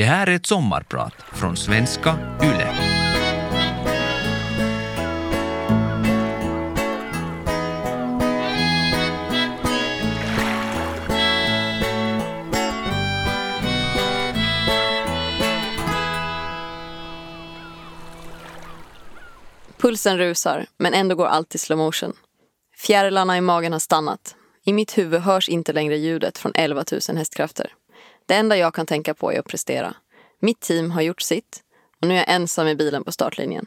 Det 0.00 0.06
här 0.06 0.26
är 0.26 0.34
ett 0.34 0.46
sommarprat 0.46 1.14
från 1.32 1.56
svenska 1.56 2.38
YLE. 2.42 2.74
Pulsen 19.78 20.18
rusar, 20.18 20.66
men 20.78 20.94
ändå 20.94 21.14
går 21.14 21.26
allt 21.26 21.54
i 21.54 21.58
slow 21.58 21.78
motion. 21.78 22.12
Fjärilarna 22.76 23.36
i 23.36 23.40
magen 23.40 23.72
har 23.72 23.78
stannat. 23.78 24.36
I 24.64 24.72
mitt 24.72 24.98
huvud 24.98 25.20
hörs 25.20 25.48
inte 25.48 25.72
längre 25.72 25.96
ljudet 25.96 26.38
från 26.38 26.52
11 26.54 26.84
000 27.08 27.16
hästkrafter. 27.16 27.72
Det 28.26 28.34
enda 28.34 28.56
jag 28.56 28.74
kan 28.74 28.86
tänka 28.86 29.14
på 29.14 29.32
är 29.32 29.38
att 29.38 29.46
prestera. 29.46 29.94
Mitt 30.40 30.60
team 30.60 30.90
har 30.90 31.02
gjort 31.02 31.20
sitt 31.20 31.62
och 32.02 32.08
nu 32.08 32.14
är 32.14 32.18
jag 32.18 32.28
ensam 32.28 32.66
i 32.66 32.74
bilen 32.74 33.04
på 33.04 33.12
startlinjen. 33.12 33.66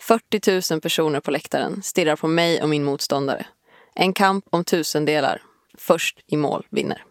40 0.00 0.72
000 0.72 0.80
personer 0.80 1.20
på 1.20 1.30
läktaren 1.30 1.82
stirrar 1.82 2.16
på 2.16 2.28
mig 2.28 2.62
och 2.62 2.68
min 2.68 2.84
motståndare. 2.84 3.46
En 3.94 4.12
kamp 4.12 4.44
om 4.50 4.64
tusendelar. 4.64 5.42
Först 5.78 6.20
i 6.26 6.36
mål 6.36 6.66
vinner. 6.70 7.04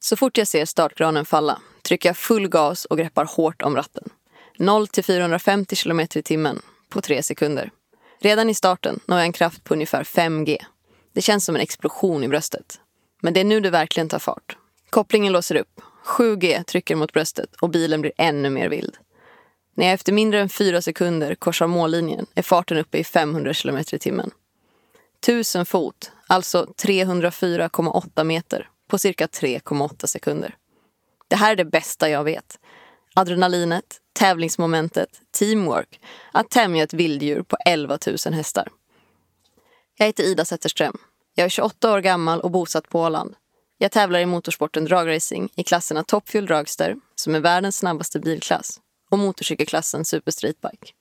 Så 0.00 0.16
fort 0.16 0.38
jag 0.38 0.48
ser 0.48 0.64
startgranen 0.64 1.24
falla 1.24 1.60
trycker 1.82 2.08
jag 2.08 2.16
full 2.16 2.48
gas 2.48 2.84
och 2.84 2.98
greppar 2.98 3.24
hårt 3.24 3.62
om 3.62 3.76
ratten. 3.76 4.08
0 4.58 4.88
till 4.88 5.04
450 5.04 5.76
km 5.76 6.00
i 6.00 6.06
timmen 6.06 6.62
på 6.88 7.00
tre 7.00 7.22
sekunder. 7.22 7.70
Redan 8.20 8.50
i 8.50 8.54
starten 8.54 9.00
når 9.06 9.18
jag 9.18 9.26
en 9.26 9.32
kraft 9.32 9.64
på 9.64 9.74
ungefär 9.74 10.04
5G. 10.04 10.64
Det 11.12 11.22
känns 11.22 11.44
som 11.44 11.54
en 11.54 11.60
explosion 11.60 12.24
i 12.24 12.28
bröstet. 12.28 12.80
Men 13.22 13.34
det 13.34 13.40
är 13.40 13.44
nu 13.44 13.60
det 13.60 13.70
verkligen 13.70 14.08
tar 14.08 14.18
fart. 14.18 14.56
Kopplingen 14.94 15.32
låser 15.32 15.56
upp. 15.56 15.80
7G 16.04 16.64
trycker 16.64 16.96
mot 16.96 17.12
bröstet 17.12 17.56
och 17.60 17.70
bilen 17.70 18.00
blir 18.00 18.12
ännu 18.16 18.50
mer 18.50 18.68
vild. 18.68 18.96
När 19.74 19.84
jag 19.84 19.94
efter 19.94 20.12
mindre 20.12 20.40
än 20.40 20.48
fyra 20.48 20.82
sekunder 20.82 21.34
korsar 21.34 21.66
mållinjen 21.66 22.26
är 22.34 22.42
farten 22.42 22.78
uppe 22.78 22.98
i 22.98 23.04
500 23.04 23.54
km 23.54 23.78
i 23.78 23.98
timmen. 23.98 24.30
1000 25.22 25.66
fot, 25.66 26.12
alltså 26.26 26.74
304,8 26.82 28.24
meter 28.24 28.68
på 28.88 28.98
cirka 28.98 29.26
3,8 29.26 30.06
sekunder. 30.06 30.56
Det 31.28 31.36
här 31.36 31.52
är 31.52 31.56
det 31.56 31.64
bästa 31.64 32.08
jag 32.08 32.24
vet. 32.24 32.58
Adrenalinet, 33.14 34.00
tävlingsmomentet, 34.12 35.08
teamwork, 35.38 36.00
att 36.32 36.50
tämja 36.50 36.84
ett 36.84 36.94
vilddjur 36.94 37.42
på 37.42 37.56
11 37.66 37.98
000 38.26 38.34
hästar. 38.34 38.68
Jag 39.96 40.06
heter 40.06 40.24
Ida 40.24 40.44
Zetterström. 40.44 40.98
Jag 41.34 41.44
är 41.44 41.48
28 41.48 41.92
år 41.92 42.00
gammal 42.00 42.40
och 42.40 42.50
bosatt 42.50 42.88
på 42.88 43.00
Åland. 43.00 43.34
Jag 43.84 43.92
tävlar 43.92 44.18
i 44.18 44.26
motorsporten 44.26 44.84
dragracing 44.84 45.48
i 45.56 45.62
klasserna 45.62 46.04
Top 46.04 46.28
Fuel 46.28 46.46
Dragster, 46.46 46.96
som 47.14 47.34
är 47.34 47.40
världens 47.40 47.76
snabbaste 47.76 48.20
bilklass, 48.20 48.80
och 49.10 49.18
motorcykelklassen 49.18 50.04
Super 50.04 50.32
Streetbike. 50.32 50.92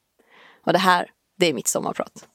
Och 0.65 0.73
det 0.73 0.79
här, 0.79 1.11
det 1.39 1.49
är 1.49 1.53
mitt 1.53 1.67
sommarprat. 1.67 2.27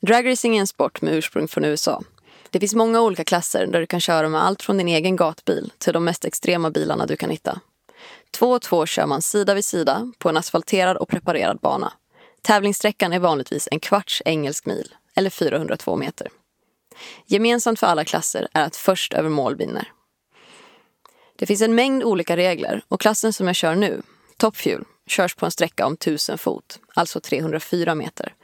Dragracing 0.00 0.56
är 0.56 0.60
en 0.60 0.66
sport 0.66 1.02
med 1.02 1.14
ursprung 1.14 1.48
från 1.48 1.64
USA. 1.64 2.02
Det 2.50 2.60
finns 2.60 2.74
många 2.74 3.00
olika 3.00 3.24
klasser 3.24 3.66
där 3.66 3.80
du 3.80 3.86
kan 3.86 4.00
köra 4.00 4.28
med 4.28 4.42
allt 4.42 4.62
från 4.62 4.78
din 4.78 4.88
egen 4.88 5.16
gatbil 5.16 5.72
till 5.78 5.92
de 5.92 6.04
mest 6.04 6.24
extrema 6.24 6.70
bilarna 6.70 7.06
du 7.06 7.16
kan 7.16 7.30
hitta. 7.30 7.60
Två 8.30 8.50
och 8.50 8.62
två 8.62 8.86
kör 8.86 9.06
man 9.06 9.22
sida 9.22 9.54
vid 9.54 9.64
sida 9.64 10.12
på 10.18 10.28
en 10.28 10.36
asfalterad 10.36 10.96
och 10.96 11.08
preparerad 11.08 11.58
bana. 11.62 11.92
Tävlingssträckan 12.42 13.12
är 13.12 13.18
vanligtvis 13.18 13.68
en 13.70 13.80
kvarts 13.80 14.22
engelsk 14.24 14.66
mil, 14.66 14.94
eller 15.14 15.30
402 15.30 15.96
meter. 15.96 16.28
Gemensamt 17.26 17.78
för 17.78 17.86
alla 17.86 18.04
klasser 18.04 18.48
är 18.52 18.62
att 18.62 18.76
först 18.76 19.12
över 19.12 19.28
mål 19.28 19.56
vinner. 19.56 19.92
Det 21.36 21.46
finns 21.46 21.62
en 21.62 21.74
mängd 21.74 22.04
olika 22.04 22.36
regler 22.36 22.82
och 22.88 23.00
klassen 23.00 23.32
som 23.32 23.46
jag 23.46 23.56
kör 23.56 23.74
nu, 23.74 24.02
Top 24.36 24.56
Fuel, 24.56 24.84
körs 25.06 25.34
på 25.34 25.46
en 25.46 25.50
sträcka 25.52 25.86
om 25.86 25.92
1000 25.92 26.38
fot, 26.38 26.80
alltså 26.94 27.20
304 27.20 27.94
meter. 27.94 28.34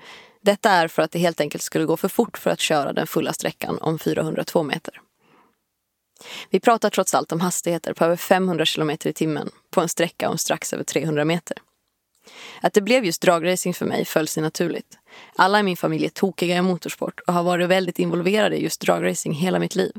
Detta 0.41 0.71
är 0.71 0.89
för 0.89 1.03
att 1.03 1.11
det 1.11 1.19
helt 1.19 1.41
enkelt 1.41 1.63
skulle 1.63 1.85
gå 1.85 1.97
för 1.97 2.09
fort 2.09 2.39
för 2.39 2.51
att 2.51 2.61
köra 2.61 2.93
den 2.93 3.07
fulla 3.07 3.33
sträckan 3.33 3.79
om 3.79 3.99
402 3.99 4.63
meter. 4.63 5.01
Vi 6.51 6.61
pratar 6.61 6.91
trots 6.91 7.15
allt 7.15 7.33
om 7.33 7.41
hastigheter 7.41 7.95
på 7.95 8.05
över 8.05 8.17
500 8.17 8.67
km 8.67 8.91
i 8.91 9.13
timmen 9.13 9.51
på 9.71 9.81
en 9.81 9.89
sträcka 9.89 10.29
om 10.29 10.39
strax 10.39 10.73
över 10.73 10.85
300 10.85 11.25
meter. 11.25 11.57
Att 12.61 12.73
det 12.73 12.81
blev 12.81 13.05
just 13.05 13.23
dragracing 13.23 13.75
för 13.75 13.87
mig 13.87 14.05
föll 14.05 14.29
sig 14.29 14.43
naturligt. 14.43 14.99
Alla 15.37 15.61
i 15.61 15.63
min 15.63 15.77
familj 15.77 16.05
är 16.05 16.09
tokiga 16.09 16.57
i 16.57 16.63
motorsport 16.63 17.21
och 17.21 17.35
har 17.35 17.43
varit 17.43 17.69
väldigt 17.69 17.99
involverade 17.99 18.57
i 18.57 18.63
just 18.63 18.81
dragracing 18.81 19.35
hela 19.35 19.59
mitt 19.59 19.77
liv. 19.77 19.93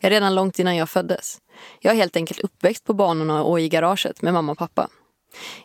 Jag 0.00 0.10
redan 0.10 0.34
långt 0.34 0.58
innan 0.58 0.76
jag 0.76 0.88
föddes. 0.88 1.38
Jag 1.80 1.92
är 1.92 1.96
helt 1.96 2.16
enkelt 2.16 2.40
uppväxt 2.40 2.84
på 2.84 2.94
banorna 2.94 3.42
och 3.42 3.60
i 3.60 3.68
garaget 3.68 4.22
med 4.22 4.32
mamma 4.32 4.52
och 4.52 4.58
pappa. 4.58 4.88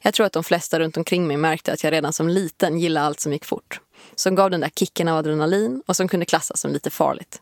Jag 0.01 0.13
tror 0.13 0.25
att 0.25 0.33
de 0.33 0.43
flesta 0.43 0.79
runt 0.79 0.97
omkring 0.97 1.27
mig 1.27 1.37
märkte 1.37 1.73
att 1.73 1.83
jag 1.83 1.93
redan 1.93 2.13
som 2.13 2.29
liten 2.29 2.79
gillade 2.79 3.05
allt 3.05 3.19
som 3.19 3.33
gick 3.33 3.45
fort. 3.45 3.81
Som 4.15 4.35
gav 4.35 4.49
den 4.49 4.61
där 4.61 4.69
kicken 4.69 5.07
av 5.07 5.17
adrenalin 5.17 5.83
och 5.85 5.95
som 5.95 6.07
kunde 6.07 6.25
klassas 6.25 6.59
som 6.59 6.71
lite 6.71 6.89
farligt. 6.89 7.41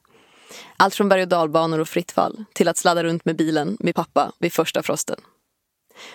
Allt 0.78 0.96
från 0.96 1.10
berg 1.10 1.22
och 1.22 1.28
dalbanor 1.28 1.80
och 1.80 1.90
fritt 1.90 2.12
fall 2.12 2.44
till 2.54 2.68
att 2.68 2.78
sladda 2.78 3.04
runt 3.04 3.26
med 3.26 3.36
bilen 3.36 3.78
med 3.80 3.96
pappa 3.96 4.32
vid 4.40 4.54
första 4.54 4.84
frosten. 4.84 5.20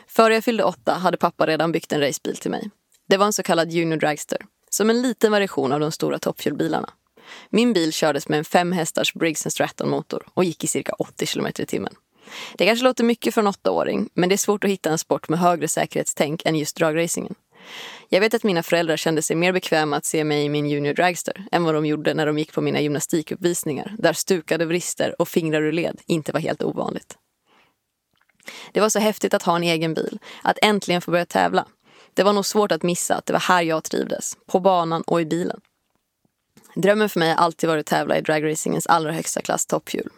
Före 0.06 0.34
jag 0.34 0.44
fyllde 0.44 0.64
åtta 0.64 0.92
hade 0.92 1.16
pappa 1.16 1.46
redan 1.46 1.72
byggt 1.72 1.92
en 1.92 2.00
racebil 2.00 2.36
till 2.36 2.50
mig. 2.50 2.70
Det 3.08 3.16
var 3.16 3.26
en 3.26 3.32
så 3.32 3.42
kallad 3.42 3.70
Junior 3.70 3.96
Dragster, 3.96 4.38
som 4.70 4.90
en 4.90 5.02
liten 5.02 5.32
version 5.32 5.72
av 5.72 5.80
de 5.80 5.92
stora 5.92 6.18
toppfuelbilarna. 6.18 6.90
Min 7.50 7.72
bil 7.72 7.92
kördes 7.92 8.28
med 8.28 8.38
en 8.38 8.44
fem 8.44 8.72
hästars 8.72 9.14
Briggs 9.14 9.46
Stratton-motor 9.50 10.22
och 10.34 10.44
gick 10.44 10.64
i 10.64 10.66
cirka 10.66 10.92
80 10.92 11.26
km 11.26 11.46
i 11.46 11.66
timmen. 11.66 11.94
Det 12.58 12.66
kanske 12.66 12.84
låter 12.84 13.04
mycket 13.04 13.34
för 13.34 13.40
en 13.40 13.46
åttaåring, 13.46 14.08
men 14.14 14.28
det 14.28 14.34
är 14.34 14.36
svårt 14.36 14.64
att 14.64 14.70
hitta 14.70 14.90
en 14.90 14.98
sport 14.98 15.28
med 15.28 15.38
högre 15.38 15.68
säkerhetstänk 15.68 16.42
än 16.44 16.56
just 16.56 16.76
dragracingen. 16.76 17.34
Jag 18.08 18.20
vet 18.20 18.34
att 18.34 18.44
mina 18.44 18.62
föräldrar 18.62 18.96
kände 18.96 19.22
sig 19.22 19.36
mer 19.36 19.52
bekväma 19.52 19.96
att 19.96 20.04
se 20.04 20.24
mig 20.24 20.44
i 20.44 20.48
min 20.48 20.66
Junior 20.66 20.94
Dragster 20.94 21.46
än 21.52 21.64
vad 21.64 21.74
de 21.74 21.86
gjorde 21.86 22.14
när 22.14 22.26
de 22.26 22.38
gick 22.38 22.52
på 22.52 22.60
mina 22.60 22.80
gymnastikuppvisningar 22.80 23.94
där 23.98 24.12
stukade 24.12 24.64
vrister 24.64 25.20
och 25.22 25.28
fingrar 25.28 25.62
ur 25.62 25.72
led 25.72 26.00
inte 26.06 26.32
var 26.32 26.40
helt 26.40 26.62
ovanligt. 26.62 27.18
Det 28.72 28.80
var 28.80 28.88
så 28.88 28.98
häftigt 28.98 29.34
att 29.34 29.42
ha 29.42 29.56
en 29.56 29.62
egen 29.62 29.94
bil, 29.94 30.18
att 30.42 30.58
äntligen 30.62 31.00
få 31.00 31.10
börja 31.10 31.26
tävla. 31.26 31.66
Det 32.14 32.22
var 32.22 32.32
nog 32.32 32.46
svårt 32.46 32.72
att 32.72 32.82
missa 32.82 33.14
att 33.14 33.26
det 33.26 33.32
var 33.32 33.40
här 33.40 33.62
jag 33.62 33.84
trivdes, 33.84 34.36
på 34.46 34.60
banan 34.60 35.02
och 35.02 35.20
i 35.20 35.24
bilen. 35.24 35.60
Drömmen 36.74 37.08
för 37.08 37.20
mig 37.20 37.28
har 37.28 37.36
alltid 37.36 37.68
varit 37.68 37.80
att 37.80 37.86
tävla 37.86 38.18
i 38.18 38.20
dragracingens 38.20 38.86
allra 38.86 39.12
högsta 39.12 39.40
klass 39.40 39.66
topphjul. 39.66 40.08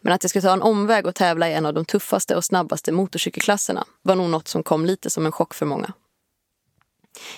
Men 0.00 0.12
att 0.12 0.24
jag 0.24 0.30
skulle 0.30 0.42
ta 0.42 0.52
en 0.52 0.62
omväg 0.62 1.06
och 1.06 1.14
tävla 1.14 1.48
i 1.48 1.54
en 1.54 1.66
av 1.66 1.74
de 1.74 1.84
tuffaste 1.84 2.36
och 2.36 2.44
snabbaste 2.44 2.92
motorcykelklasserna 2.92 3.84
var 4.02 4.14
nog 4.14 4.30
något 4.30 4.48
som 4.48 4.62
kom 4.62 4.86
lite 4.86 5.10
som 5.10 5.26
en 5.26 5.32
chock 5.32 5.54
för 5.54 5.66
många. 5.66 5.92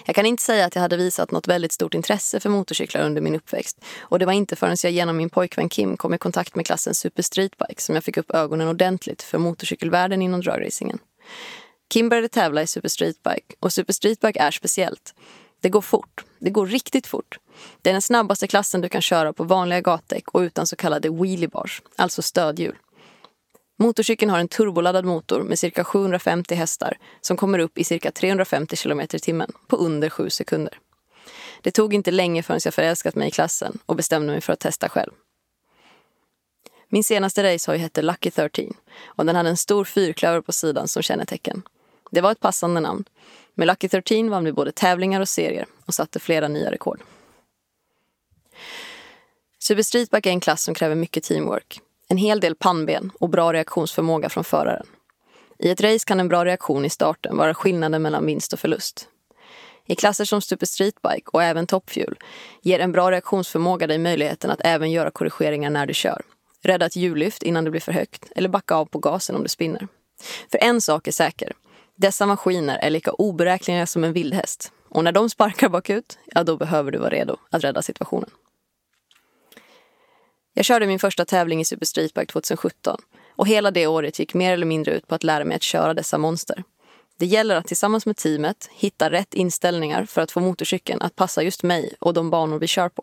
Jag 0.04 0.14
kan 0.14 0.26
inte 0.26 0.42
säga 0.42 0.66
att 0.66 0.74
jag 0.74 0.82
hade 0.82 0.96
visat 0.96 1.30
något 1.30 1.48
väldigt 1.48 1.72
stort 1.72 1.94
intresse 1.94 2.40
för 2.40 2.50
motorcyklar 2.50 3.02
under 3.02 3.20
min 3.20 3.34
uppväxt. 3.34 3.84
Och 4.00 4.18
det 4.18 4.26
var 4.26 4.32
inte 4.32 4.56
förrän 4.56 4.76
jag 4.82 4.92
genom 4.92 5.16
min 5.16 5.30
pojkvän 5.30 5.68
Kim 5.68 5.96
kom 5.96 6.14
i 6.14 6.18
kontakt 6.18 6.54
med 6.54 6.66
klassen 6.66 6.94
Super 6.94 7.22
Streetbike 7.22 7.82
som 7.82 7.94
jag 7.94 8.04
fick 8.04 8.16
upp 8.16 8.30
ögonen 8.30 8.68
ordentligt 8.68 9.22
för 9.22 9.38
motorcykelvärlden 9.38 10.22
inom 10.22 10.40
dragracingen. 10.40 10.98
Kim 11.88 12.08
började 12.08 12.28
tävla 12.28 12.62
i 12.62 12.66
Super 12.66 12.88
Streetbike 12.88 13.54
och 13.60 13.72
Super 13.72 13.92
Streetbike 13.92 14.40
är 14.40 14.50
speciellt. 14.50 15.14
Det 15.60 15.68
går 15.68 15.80
fort. 15.80 16.24
Det 16.38 16.50
går 16.50 16.66
riktigt 16.66 17.06
fort. 17.06 17.38
Det 17.82 17.90
är 17.90 17.94
den 17.94 18.02
snabbaste 18.02 18.46
klassen 18.46 18.80
du 18.80 18.88
kan 18.88 19.02
köra 19.02 19.32
på 19.32 19.44
vanliga 19.44 19.80
gatdäck 19.80 20.28
och 20.28 20.40
utan 20.40 20.66
så 20.66 20.76
kallade 20.76 21.10
wheelie 21.10 21.48
bars, 21.48 21.82
alltså 21.96 22.22
stödhjul. 22.22 22.76
Motorcykeln 23.82 24.30
har 24.30 24.38
en 24.38 24.48
turboladdad 24.48 25.04
motor 25.04 25.42
med 25.42 25.58
cirka 25.58 25.84
750 25.84 26.54
hästar 26.54 26.98
som 27.20 27.36
kommer 27.36 27.58
upp 27.58 27.78
i 27.78 27.84
cirka 27.84 28.10
350 28.10 28.76
km 28.76 29.00
i 29.00 29.06
timmen 29.06 29.52
på 29.66 29.76
under 29.76 30.10
7 30.10 30.30
sekunder. 30.30 30.78
Det 31.62 31.70
tog 31.70 31.94
inte 31.94 32.10
länge 32.10 32.42
förrän 32.42 32.60
jag 32.64 32.74
förälskat 32.74 33.14
mig 33.14 33.28
i 33.28 33.30
klassen 33.30 33.78
och 33.86 33.96
bestämde 33.96 34.32
mig 34.32 34.40
för 34.40 34.52
att 34.52 34.60
testa 34.60 34.88
själv. 34.88 35.10
Min 36.88 37.04
senaste 37.04 37.54
racehoj 37.54 37.78
hette 37.78 38.02
Lucky 38.02 38.30
13 38.30 38.64
och 39.04 39.26
den 39.26 39.36
hade 39.36 39.48
en 39.48 39.56
stor 39.56 39.84
fyrklöver 39.84 40.40
på 40.40 40.52
sidan 40.52 40.88
som 40.88 41.02
kännetecken. 41.02 41.62
Det 42.10 42.20
var 42.20 42.32
ett 42.32 42.40
passande 42.40 42.80
namn. 42.80 43.04
Med 43.54 43.66
Lucky 43.66 43.88
13 43.88 44.30
vann 44.30 44.44
vi 44.44 44.52
både 44.52 44.72
tävlingar 44.72 45.20
och 45.20 45.28
serier 45.28 45.66
och 45.86 45.94
satte 45.94 46.20
flera 46.20 46.48
nya 46.48 46.70
rekord. 46.70 47.00
Super 49.58 49.82
Streetback 49.82 50.26
är 50.26 50.30
en 50.30 50.40
klass 50.40 50.62
som 50.62 50.74
kräver 50.74 50.94
mycket 50.94 51.24
teamwork 51.24 51.80
en 52.10 52.16
hel 52.16 52.40
del 52.40 52.54
pannben 52.54 53.10
och 53.20 53.28
bra 53.28 53.52
reaktionsförmåga 53.52 54.28
från 54.28 54.44
föraren. 54.44 54.86
I 55.58 55.70
ett 55.70 55.80
race 55.80 56.04
kan 56.06 56.20
en 56.20 56.28
bra 56.28 56.44
reaktion 56.44 56.84
i 56.84 56.90
starten 56.90 57.36
vara 57.36 57.54
skillnaden 57.54 58.02
mellan 58.02 58.26
vinst 58.26 58.52
och 58.52 58.60
förlust. 58.60 59.08
I 59.86 59.94
klasser 59.94 60.24
som 60.24 60.40
Super 60.40 60.66
Streetbike 60.66 61.30
och 61.32 61.42
även 61.42 61.66
Top 61.66 61.90
Fuel 61.90 62.18
ger 62.62 62.78
en 62.78 62.92
bra 62.92 63.10
reaktionsförmåga 63.10 63.86
dig 63.86 63.98
möjligheten 63.98 64.50
att 64.50 64.60
även 64.64 64.90
göra 64.90 65.10
korrigeringar 65.10 65.70
när 65.70 65.86
du 65.86 65.94
kör. 65.94 66.22
Rädda 66.62 66.86
ett 66.86 66.96
hjullyft 66.96 67.42
innan 67.42 67.64
det 67.64 67.70
blir 67.70 67.80
för 67.80 67.92
högt 67.92 68.32
eller 68.36 68.48
backa 68.48 68.74
av 68.74 68.84
på 68.84 68.98
gasen 68.98 69.36
om 69.36 69.42
det 69.42 69.48
spinner. 69.48 69.88
För 70.50 70.58
en 70.62 70.80
sak 70.80 71.08
är 71.08 71.12
säker. 71.12 71.52
Dessa 71.96 72.26
maskiner 72.26 72.78
är 72.78 72.90
lika 72.90 73.12
oberäkneliga 73.12 73.86
som 73.86 74.04
en 74.04 74.12
vildhäst. 74.12 74.72
Och 74.88 75.04
när 75.04 75.12
de 75.12 75.30
sparkar 75.30 75.68
bakut, 75.68 76.18
ja 76.26 76.44
då 76.44 76.56
behöver 76.56 76.90
du 76.90 76.98
vara 76.98 77.10
redo 77.10 77.36
att 77.50 77.64
rädda 77.64 77.82
situationen. 77.82 78.30
Jag 80.54 80.64
körde 80.64 80.86
min 80.86 80.98
första 80.98 81.24
tävling 81.24 81.60
i 81.60 81.64
Super 81.64 81.86
Streetbike 81.86 82.32
2017 82.32 83.00
och 83.36 83.48
hela 83.48 83.70
det 83.70 83.86
året 83.86 84.18
gick 84.18 84.34
mer 84.34 84.52
eller 84.52 84.66
mindre 84.66 84.94
ut 84.94 85.06
på 85.06 85.14
att 85.14 85.24
lära 85.24 85.44
mig 85.44 85.56
att 85.56 85.62
köra 85.62 85.94
dessa 85.94 86.18
monster. 86.18 86.64
Det 87.18 87.26
gäller 87.26 87.56
att 87.56 87.66
tillsammans 87.66 88.06
med 88.06 88.16
teamet 88.16 88.70
hitta 88.72 89.10
rätt 89.10 89.34
inställningar 89.34 90.04
för 90.04 90.20
att 90.20 90.30
få 90.30 90.40
motorcykeln 90.40 91.02
att 91.02 91.16
passa 91.16 91.42
just 91.42 91.62
mig 91.62 91.94
och 91.98 92.14
de 92.14 92.30
banor 92.30 92.58
vi 92.58 92.66
kör 92.66 92.88
på. 92.88 93.02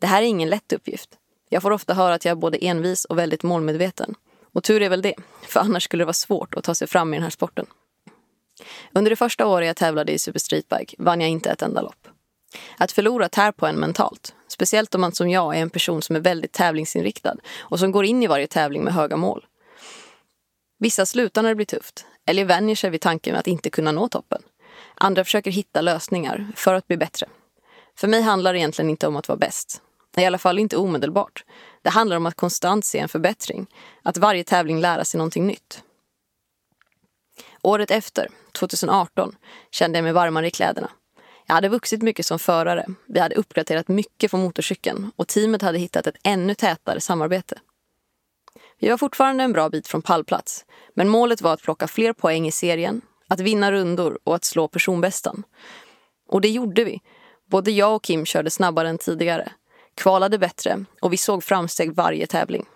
Det 0.00 0.06
här 0.06 0.22
är 0.22 0.26
ingen 0.26 0.48
lätt 0.48 0.72
uppgift. 0.72 1.10
Jag 1.48 1.62
får 1.62 1.70
ofta 1.70 1.94
höra 1.94 2.14
att 2.14 2.24
jag 2.24 2.32
är 2.32 2.36
både 2.36 2.58
envis 2.58 3.04
och 3.04 3.18
väldigt 3.18 3.42
målmedveten. 3.42 4.14
Och 4.52 4.64
tur 4.64 4.82
är 4.82 4.88
väl 4.88 5.02
det, 5.02 5.14
för 5.42 5.60
annars 5.60 5.82
skulle 5.82 6.00
det 6.00 6.06
vara 6.06 6.12
svårt 6.12 6.54
att 6.54 6.64
ta 6.64 6.74
sig 6.74 6.88
fram 6.88 7.14
i 7.14 7.16
den 7.16 7.22
här 7.22 7.30
sporten. 7.30 7.66
Under 8.92 9.10
det 9.10 9.16
första 9.16 9.46
året 9.46 9.66
jag 9.66 9.76
tävlade 9.76 10.12
i 10.12 10.18
Super 10.18 10.38
Streetbike 10.38 10.96
vann 10.98 11.20
jag 11.20 11.30
inte 11.30 11.50
ett 11.50 11.62
enda 11.62 11.82
lopp. 11.82 12.08
Att 12.78 12.92
förlora 12.92 13.28
tär 13.28 13.52
på 13.52 13.66
en 13.66 13.76
mentalt, 13.76 14.34
speciellt 14.52 14.94
om 14.94 15.00
man 15.00 15.12
som 15.12 15.30
jag 15.30 15.56
är 15.56 15.62
en 15.62 15.70
person 15.70 16.02
som 16.02 16.16
är 16.16 16.20
väldigt 16.20 16.52
tävlingsinriktad 16.52 17.36
och 17.58 17.78
som 17.78 17.92
går 17.92 18.04
in 18.04 18.22
i 18.22 18.26
varje 18.26 18.46
tävling 18.46 18.84
med 18.84 18.94
höga 18.94 19.16
mål. 19.16 19.46
Vissa 20.78 21.06
slutar 21.06 21.42
när 21.42 21.48
det 21.48 21.54
blir 21.54 21.66
tufft, 21.66 22.06
eller 22.26 22.44
vänjer 22.44 22.76
sig 22.76 22.90
vid 22.90 23.00
tanken 23.00 23.36
att 23.36 23.46
inte 23.46 23.70
kunna 23.70 23.92
nå 23.92 24.08
toppen. 24.08 24.42
Andra 24.94 25.24
försöker 25.24 25.50
hitta 25.50 25.80
lösningar 25.80 26.52
för 26.56 26.74
att 26.74 26.86
bli 26.86 26.96
bättre. 26.96 27.26
För 27.96 28.08
mig 28.08 28.22
handlar 28.22 28.52
det 28.52 28.58
egentligen 28.58 28.90
inte 28.90 29.06
om 29.06 29.16
att 29.16 29.28
vara 29.28 29.38
bäst. 29.38 29.82
I 30.16 30.24
alla 30.24 30.38
fall 30.38 30.58
inte 30.58 30.76
omedelbart. 30.76 31.44
Det 31.82 31.90
handlar 31.90 32.16
om 32.16 32.26
att 32.26 32.34
konstant 32.34 32.84
se 32.84 32.98
en 32.98 33.08
förbättring. 33.08 33.66
Att 34.02 34.16
varje 34.16 34.44
tävling 34.44 34.80
lära 34.80 35.04
sig 35.04 35.18
någonting 35.18 35.46
nytt. 35.46 35.82
Året 37.62 37.90
efter, 37.90 38.28
2018, 38.52 39.36
kände 39.70 39.98
jag 39.98 40.04
mig 40.04 40.12
varmare 40.12 40.46
i 40.46 40.50
kläderna. 40.50 40.90
Jag 41.46 41.54
hade 41.54 41.68
vuxit 41.68 42.02
mycket 42.02 42.26
som 42.26 42.38
förare. 42.38 42.86
Vi 43.06 43.20
hade 43.20 43.34
uppgraderat 43.34 43.88
mycket 43.88 44.30
på 44.30 44.36
motorcykeln 44.36 45.10
och 45.16 45.28
teamet 45.28 45.62
hade 45.62 45.78
hittat 45.78 46.06
ett 46.06 46.16
ännu 46.22 46.54
tätare 46.54 47.00
samarbete. 47.00 47.58
Vi 48.78 48.88
var 48.88 48.96
fortfarande 48.96 49.44
en 49.44 49.52
bra 49.52 49.68
bit 49.68 49.88
från 49.88 50.02
pallplats, 50.02 50.64
men 50.94 51.08
målet 51.08 51.42
var 51.42 51.52
att 51.52 51.62
plocka 51.62 51.88
fler 51.88 52.12
poäng 52.12 52.46
i 52.46 52.52
serien, 52.52 53.00
att 53.28 53.40
vinna 53.40 53.72
rundor 53.72 54.18
och 54.24 54.34
att 54.34 54.44
slå 54.44 54.68
personbästan. 54.68 55.42
Och 56.28 56.40
det 56.40 56.48
gjorde 56.48 56.84
vi. 56.84 57.00
Både 57.50 57.70
jag 57.70 57.94
och 57.94 58.04
Kim 58.04 58.26
körde 58.26 58.50
snabbare 58.50 58.88
än 58.88 58.98
tidigare, 58.98 59.52
kvalade 59.94 60.38
bättre 60.38 60.84
och 61.00 61.12
vi 61.12 61.16
såg 61.16 61.44
framsteg 61.44 61.94
varje 61.94 62.26
tävling. 62.26 62.66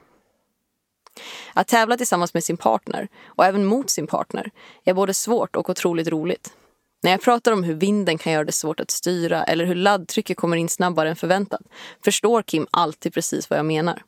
Att 1.55 1.69
tävla 1.69 1.97
tillsammans 1.97 2.35
med 2.35 2.45
sin 2.45 2.57
partner, 2.57 3.09
och 3.25 3.45
även 3.45 3.65
mot 3.65 3.91
sin 3.91 4.07
partner, 4.07 4.51
är 4.85 4.95
både 4.95 5.15
svårt 5.15 5.57
och 5.57 5.71
otroligt 5.71 6.09
roligt. 6.09 6.53
När 7.07 7.13
jag 7.13 7.23
pratar 7.23 7.53
om 7.53 7.65
hur 7.65 7.75
vinden 7.75 8.19
kan 8.19 8.33
göra 8.33 8.45
det 8.45 8.53
svårt 8.53 8.81
att 8.81 8.91
styra 8.91 9.45
eller 9.45 9.65
hur 9.65 9.75
laddtrycket 9.75 10.37
kommer 10.37 10.57
in 10.57 10.69
snabbare 10.69 11.09
än 11.09 11.17
förväntat 11.17 11.61
förstår 12.05 12.43
Kim 12.43 12.67
alltid 12.71 13.15
precis 13.15 13.51
vad 13.51 13.59
jag 13.59 13.67
menar. 13.67 14.03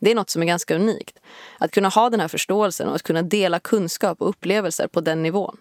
Det 0.00 0.10
är 0.10 0.14
något 0.14 0.30
som 0.30 0.42
är 0.42 0.46
ganska 0.46 0.74
unikt. 0.74 1.18
Att 1.58 1.70
kunna 1.70 1.88
ha 1.88 2.10
den 2.10 2.20
här 2.20 2.28
förståelsen 2.28 2.88
och 2.88 2.94
att 2.94 3.02
kunna 3.02 3.22
dela 3.22 3.58
kunskap 3.58 4.22
och 4.22 4.28
upplevelser 4.28 4.86
på 4.86 5.00
den 5.00 5.22
nivån. 5.22 5.56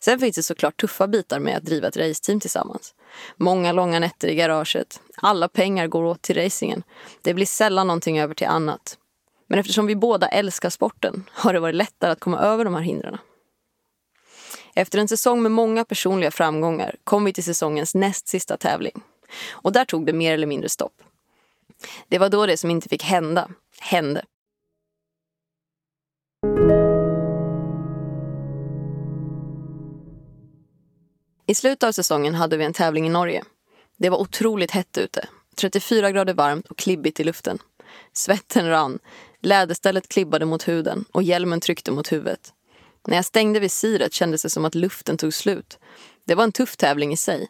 Sen 0.00 0.18
finns 0.18 0.36
det 0.36 0.42
såklart 0.42 0.80
tuffa 0.80 1.06
bitar 1.06 1.38
med 1.38 1.56
att 1.56 1.64
driva 1.64 1.88
ett 1.88 1.96
raceteam 1.96 2.40
tillsammans. 2.40 2.94
Många 3.36 3.72
långa 3.72 3.98
nätter 3.98 4.28
i 4.28 4.34
garaget. 4.34 5.00
Alla 5.16 5.48
pengar 5.48 5.86
går 5.86 6.04
åt 6.04 6.22
till 6.22 6.36
racingen. 6.36 6.82
Det 7.22 7.34
blir 7.34 7.46
sällan 7.46 7.86
någonting 7.86 8.20
över 8.20 8.34
till 8.34 8.46
annat. 8.46 8.98
Men 9.48 9.58
eftersom 9.58 9.86
vi 9.86 9.96
båda 9.96 10.28
älskar 10.28 10.70
sporten 10.70 11.24
har 11.32 11.52
det 11.52 11.60
varit 11.60 11.74
lättare 11.74 12.12
att 12.12 12.20
komma 12.20 12.38
över 12.38 12.64
de 12.64 12.74
här 12.74 12.82
hindren. 12.82 13.18
Efter 14.74 14.98
en 14.98 15.08
säsong 15.08 15.42
med 15.42 15.52
många 15.52 15.84
personliga 15.84 16.30
framgångar 16.30 16.96
kom 17.04 17.24
vi 17.24 17.32
till 17.32 17.44
säsongens 17.44 17.94
näst 17.94 18.28
sista 18.28 18.56
tävling. 18.56 19.02
Och 19.50 19.72
där 19.72 19.84
tog 19.84 20.06
det 20.06 20.12
mer 20.12 20.34
eller 20.34 20.46
mindre 20.46 20.68
stopp. 20.68 21.02
Det 22.08 22.18
var 22.18 22.28
då 22.28 22.46
det 22.46 22.56
som 22.56 22.70
inte 22.70 22.88
fick 22.88 23.04
hända, 23.04 23.48
hände. 23.80 24.24
I 31.46 31.54
slutet 31.54 31.82
av 31.82 31.92
säsongen 31.92 32.34
hade 32.34 32.56
vi 32.56 32.64
en 32.64 32.72
tävling 32.72 33.06
i 33.06 33.10
Norge. 33.10 33.44
Det 33.96 34.10
var 34.10 34.18
otroligt 34.18 34.70
hett 34.70 34.98
ute. 34.98 35.28
34 35.56 36.10
grader 36.10 36.34
varmt 36.34 36.66
och 36.66 36.78
klibbigt 36.78 37.20
i 37.20 37.24
luften. 37.24 37.58
Svetten 38.12 38.68
rann, 38.68 38.98
läderstället 39.40 40.08
klibbade 40.08 40.44
mot 40.44 40.68
huden 40.68 41.04
och 41.12 41.22
hjälmen 41.22 41.60
tryckte 41.60 41.92
mot 41.92 42.12
huvudet. 42.12 42.52
När 43.08 43.16
jag 43.16 43.24
stängde 43.24 43.60
visiret 43.60 44.12
kändes 44.12 44.42
det 44.42 44.50
som 44.50 44.64
att 44.64 44.74
luften 44.74 45.16
tog 45.16 45.34
slut. 45.34 45.78
Det 46.24 46.34
var 46.34 46.44
en 46.44 46.52
tuff 46.52 46.76
tävling 46.76 47.12
i 47.12 47.16
sig. 47.16 47.48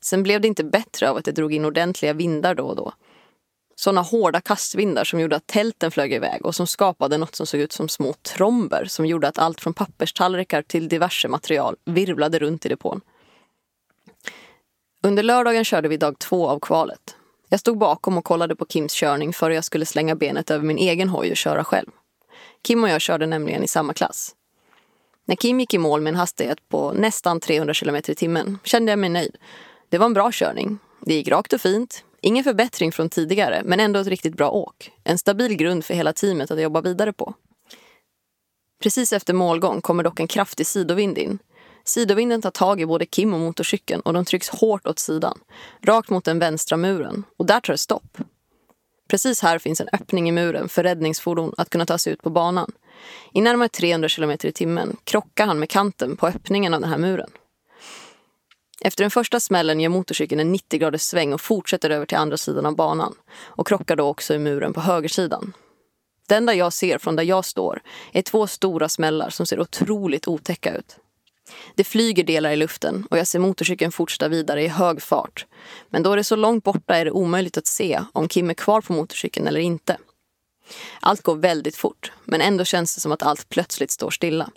Sen 0.00 0.22
blev 0.22 0.40
det 0.40 0.48
inte 0.48 0.64
bättre 0.64 1.10
av 1.10 1.16
att 1.16 1.24
det 1.24 1.32
drog 1.32 1.54
in 1.54 1.64
ordentliga 1.64 2.12
vindar 2.12 2.54
då 2.54 2.64
och 2.66 2.76
då. 2.76 2.92
Såna 3.76 4.00
hårda 4.02 4.40
kastvindar 4.40 5.04
som 5.04 5.20
gjorde 5.20 5.36
att 5.36 5.46
tälten 5.46 5.90
flög 5.90 6.12
iväg 6.12 6.46
och 6.46 6.54
som 6.54 6.66
skapade 6.66 7.18
något 7.18 7.34
som 7.34 7.46
såg 7.46 7.60
ut 7.60 7.72
som 7.72 7.88
små 7.88 8.12
tromber 8.12 8.84
som 8.84 9.06
gjorde 9.06 9.28
att 9.28 9.38
allt 9.38 9.60
från 9.60 9.74
papperstallrikar 9.74 10.62
till 10.62 10.88
diverse 10.88 11.28
material 11.28 11.76
virvlade 11.84 12.38
runt 12.38 12.66
i 12.66 12.68
depån. 12.68 13.00
Under 15.02 15.22
lördagen 15.22 15.64
körde 15.64 15.88
vi 15.88 15.96
dag 15.96 16.18
två 16.18 16.48
av 16.48 16.58
kvalet. 16.60 17.16
Jag 17.48 17.60
stod 17.60 17.78
bakom 17.78 18.18
och 18.18 18.24
kollade 18.24 18.56
på 18.56 18.66
Kims 18.66 18.92
körning 18.92 19.32
före 19.32 19.54
jag 19.54 19.64
skulle 19.64 19.86
slänga 19.86 20.14
benet 20.14 20.50
över 20.50 20.64
min 20.64 20.78
egen 20.78 21.08
hoj 21.08 21.30
och 21.30 21.36
köra 21.36 21.64
själv. 21.64 21.90
Kim 22.62 22.84
och 22.84 22.90
jag 22.90 23.00
körde 23.00 23.26
nämligen 23.26 23.64
i 23.64 23.68
samma 23.68 23.94
klass. 23.94 24.34
När 25.30 25.36
Kim 25.36 25.60
gick 25.60 25.74
i 25.74 25.78
mål 25.78 26.00
med 26.00 26.10
en 26.10 26.16
hastighet 26.16 26.68
på 26.68 26.92
nästan 26.92 27.40
300 27.40 27.74
km 27.74 27.96
i 27.96 28.14
timmen 28.14 28.58
kände 28.64 28.92
jag 28.92 28.98
mig 28.98 29.10
nöjd. 29.10 29.36
Det 29.88 29.98
var 29.98 30.06
en 30.06 30.14
bra 30.14 30.30
körning. 30.32 30.78
Det 31.00 31.14
gick 31.14 31.28
rakt 31.28 31.52
och 31.52 31.60
fint. 31.60 32.04
Ingen 32.20 32.44
förbättring 32.44 32.92
från 32.92 33.08
tidigare, 33.08 33.62
men 33.64 33.80
ändå 33.80 34.00
ett 34.00 34.06
riktigt 34.06 34.36
bra 34.36 34.50
åk. 34.50 34.90
En 35.04 35.18
stabil 35.18 35.56
grund 35.56 35.84
för 35.84 35.94
hela 35.94 36.12
teamet 36.12 36.50
att 36.50 36.60
jobba 36.60 36.80
vidare 36.80 37.12
på. 37.12 37.34
Precis 38.82 39.12
efter 39.12 39.34
målgång 39.34 39.80
kommer 39.80 40.02
dock 40.02 40.20
en 40.20 40.26
kraftig 40.26 40.66
sidovind 40.66 41.18
in. 41.18 41.38
Sidovinden 41.84 42.42
tar 42.42 42.50
tag 42.50 42.80
i 42.80 42.86
både 42.86 43.06
Kim 43.06 43.34
och 43.34 43.40
motorcykeln 43.40 44.00
och 44.00 44.12
de 44.12 44.24
trycks 44.24 44.48
hårt 44.48 44.86
åt 44.86 44.98
sidan. 44.98 45.38
Rakt 45.82 46.10
mot 46.10 46.24
den 46.24 46.38
vänstra 46.38 46.76
muren. 46.76 47.24
Och 47.36 47.46
där 47.46 47.60
tar 47.60 47.72
det 47.72 47.78
stopp. 47.78 48.18
Precis 49.08 49.42
här 49.42 49.58
finns 49.58 49.80
en 49.80 49.88
öppning 49.92 50.28
i 50.28 50.32
muren 50.32 50.68
för 50.68 50.82
räddningsfordon 50.82 51.54
att 51.56 51.70
kunna 51.70 51.86
ta 51.86 51.98
sig 51.98 52.12
ut 52.12 52.22
på 52.22 52.30
banan. 52.30 52.72
I 53.32 53.40
närmare 53.40 53.68
300 53.68 54.08
km 54.08 54.30
i 54.30 54.52
timmen 54.52 54.96
krockar 55.04 55.46
han 55.46 55.58
med 55.58 55.70
kanten 55.70 56.16
på 56.16 56.26
öppningen 56.26 56.74
av 56.74 56.80
den 56.80 56.90
här 56.90 56.98
muren. 56.98 57.30
Efter 58.80 59.04
den 59.04 59.10
första 59.10 59.40
smällen 59.40 59.80
gör 59.80 59.88
motorcykeln 59.88 60.40
en 60.40 60.52
90 60.52 60.80
graders 60.80 61.00
sväng 61.00 61.32
och 61.32 61.40
fortsätter 61.40 61.90
över 61.90 62.06
till 62.06 62.18
andra 62.18 62.36
sidan 62.36 62.66
av 62.66 62.76
banan 62.76 63.14
och 63.40 63.66
krockar 63.66 63.96
då 63.96 64.04
också 64.04 64.34
i 64.34 64.38
muren 64.38 64.72
på 64.72 64.80
högersidan. 64.80 65.52
Det 66.28 66.34
enda 66.34 66.54
jag 66.54 66.72
ser 66.72 66.98
från 66.98 67.16
där 67.16 67.22
jag 67.22 67.44
står 67.44 67.82
är 68.12 68.22
två 68.22 68.46
stora 68.46 68.88
smällar 68.88 69.30
som 69.30 69.46
ser 69.46 69.60
otroligt 69.60 70.28
otäcka 70.28 70.76
ut. 70.76 70.96
Det 71.74 71.84
flyger 71.84 72.24
delar 72.24 72.50
i 72.50 72.56
luften 72.56 73.06
och 73.10 73.18
jag 73.18 73.26
ser 73.26 73.38
motorcykeln 73.38 73.92
fortsätta 73.92 74.28
vidare 74.28 74.62
i 74.62 74.68
hög 74.68 75.02
fart. 75.02 75.46
Men 75.88 76.02
då 76.02 76.14
det 76.14 76.20
är 76.20 76.22
så 76.22 76.36
långt 76.36 76.64
borta 76.64 76.96
är 76.96 77.04
det 77.04 77.10
omöjligt 77.10 77.58
att 77.58 77.66
se 77.66 78.00
om 78.12 78.28
Kim 78.28 78.50
är 78.50 78.54
kvar 78.54 78.80
på 78.80 78.92
motorcykeln 78.92 79.46
eller 79.46 79.60
inte. 79.60 79.96
Allt 81.00 81.22
går 81.22 81.36
väldigt 81.36 81.76
fort, 81.76 82.12
men 82.24 82.40
ändå 82.40 82.64
känns 82.64 82.94
det 82.94 83.00
som 83.00 83.12
att 83.12 83.22
allt 83.22 83.48
plötsligt 83.48 83.90
står 83.90 84.10
stilla. 84.10 84.50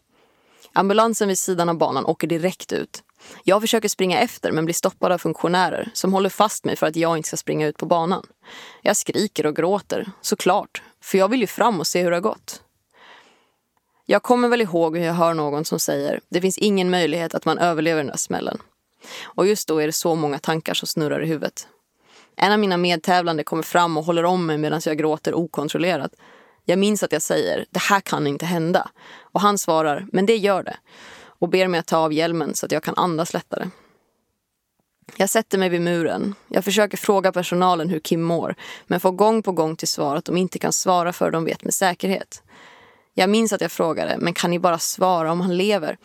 Ambulansen 0.73 1.27
vid 1.27 1.39
sidan 1.39 1.69
av 1.69 1.77
banan 1.77 2.05
åker 2.05 2.27
direkt 2.27 2.73
ut. 2.73 3.03
Jag 3.43 3.61
försöker 3.61 3.89
springa 3.89 4.19
efter 4.19 4.51
men 4.51 4.65
blir 4.65 4.73
stoppad 4.73 5.11
av 5.11 5.17
funktionärer 5.17 5.91
som 5.93 6.13
håller 6.13 6.29
fast 6.29 6.65
mig 6.65 6.75
för 6.75 6.87
att 6.87 6.95
jag 6.95 7.17
inte 7.17 7.27
ska 7.27 7.37
springa 7.37 7.67
ut 7.67 7.77
på 7.77 7.85
banan. 7.85 8.25
Jag 8.81 8.97
skriker 8.97 9.45
och 9.45 9.55
gråter, 9.55 10.11
såklart, 10.21 10.81
för 11.01 11.17
jag 11.17 11.27
vill 11.27 11.41
ju 11.41 11.47
fram 11.47 11.79
och 11.79 11.87
se 11.87 12.01
hur 12.03 12.11
det 12.11 12.15
har 12.15 12.21
gått. 12.21 12.61
Jag 14.05 14.23
kommer 14.23 14.47
väl 14.47 14.61
ihåg 14.61 14.97
hur 14.97 15.05
jag 15.05 15.13
hör 15.13 15.33
någon 15.33 15.65
som 15.65 15.79
säger 15.79 16.21
det 16.29 16.41
finns 16.41 16.57
ingen 16.57 16.89
möjlighet 16.89 17.35
att 17.35 17.45
man 17.45 17.57
överlever 17.57 17.97
den 17.97 18.11
där 18.11 18.17
smällen. 18.17 18.57
Och 19.23 19.47
just 19.47 19.67
då 19.67 19.79
är 19.79 19.85
det 19.85 19.93
så 19.93 20.15
många 20.15 20.39
tankar 20.39 20.73
som 20.73 20.87
snurrar 20.87 21.23
i 21.23 21.27
huvudet. 21.27 21.67
En 22.35 22.51
av 22.51 22.59
mina 22.59 22.77
medtävlande 22.77 23.43
kommer 23.43 23.63
fram 23.63 23.97
och 23.97 24.03
håller 24.03 24.25
om 24.25 24.45
mig 24.45 24.57
medan 24.57 24.81
jag 24.85 24.97
gråter 24.97 25.33
okontrollerat. 25.33 26.11
Jag 26.65 26.79
minns 26.79 27.03
att 27.03 27.11
jag 27.11 27.21
säger 27.21 27.65
det 27.69 27.79
här 27.79 27.99
kan 27.99 28.27
inte 28.27 28.45
hända. 28.45 28.89
Och 29.21 29.41
han 29.41 29.57
svarar 29.57 30.07
men 30.11 30.25
det 30.25 30.37
gör 30.37 30.63
det. 30.63 30.77
Och 31.25 31.49
ber 31.49 31.67
mig 31.67 31.79
att 31.79 31.87
ta 31.87 31.97
av 31.97 32.13
hjälmen 32.13 32.55
så 32.55 32.65
att 32.65 32.71
jag 32.71 32.83
kan 32.83 32.95
andas 32.95 33.33
lättare. 33.33 33.69
Jag 35.17 35.29
sätter 35.29 35.57
mig 35.57 35.69
vid 35.69 35.81
muren. 35.81 36.35
Jag 36.47 36.63
försöker 36.63 36.97
fråga 36.97 37.31
personalen 37.31 37.89
hur 37.89 37.99
Kim 37.99 38.23
mår 38.23 38.55
men 38.87 38.99
får 38.99 39.11
gång 39.11 39.43
på 39.43 39.51
gång 39.51 39.75
till 39.75 39.87
svar 39.87 40.15
att 40.15 40.25
de 40.25 40.37
inte 40.37 40.59
kan 40.59 40.73
svara 40.73 41.13
för 41.13 41.31
de 41.31 41.45
vet 41.45 41.63
med 41.63 41.73
säkerhet. 41.73 42.43
Jag 43.13 43.29
minns 43.29 43.53
att 43.53 43.61
jag 43.61 43.71
frågade, 43.71 44.17
men 44.19 44.33
kan 44.33 44.51
ni 44.51 44.59
bara 44.59 44.79
svara 44.79 45.31
om 45.31 45.41
han 45.41 45.57
lever? 45.57 45.97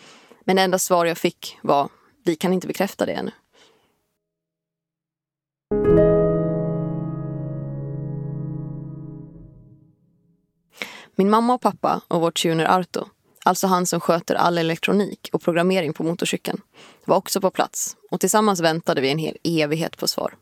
Men 0.44 0.56
det 0.56 0.62
enda 0.62 0.78
svar 0.78 1.06
jag 1.06 1.18
fick 1.18 1.58
var, 1.62 1.88
vi 2.24 2.36
kan 2.36 2.52
inte 2.52 2.66
bekräfta 2.66 3.06
det 3.06 3.12
ännu. 3.12 3.30
Min 11.18 11.30
mamma 11.30 11.54
och 11.54 11.60
pappa 11.60 12.00
och 12.08 12.20
vår 12.20 12.30
tuner 12.30 12.64
Arto, 12.64 13.06
alltså 13.44 13.66
han 13.66 13.86
som 13.86 14.00
sköter 14.00 14.34
all 14.34 14.58
elektronik 14.58 15.28
och 15.32 15.42
programmering 15.42 15.92
på 15.92 16.02
motorcykeln, 16.02 16.60
var 17.04 17.16
också 17.16 17.40
på 17.40 17.50
plats 17.50 17.96
och 18.10 18.20
tillsammans 18.20 18.60
väntade 18.60 19.00
vi 19.00 19.10
en 19.10 19.18
hel 19.18 19.36
evighet 19.44 19.96
på 19.96 20.08
svar. 20.08 20.34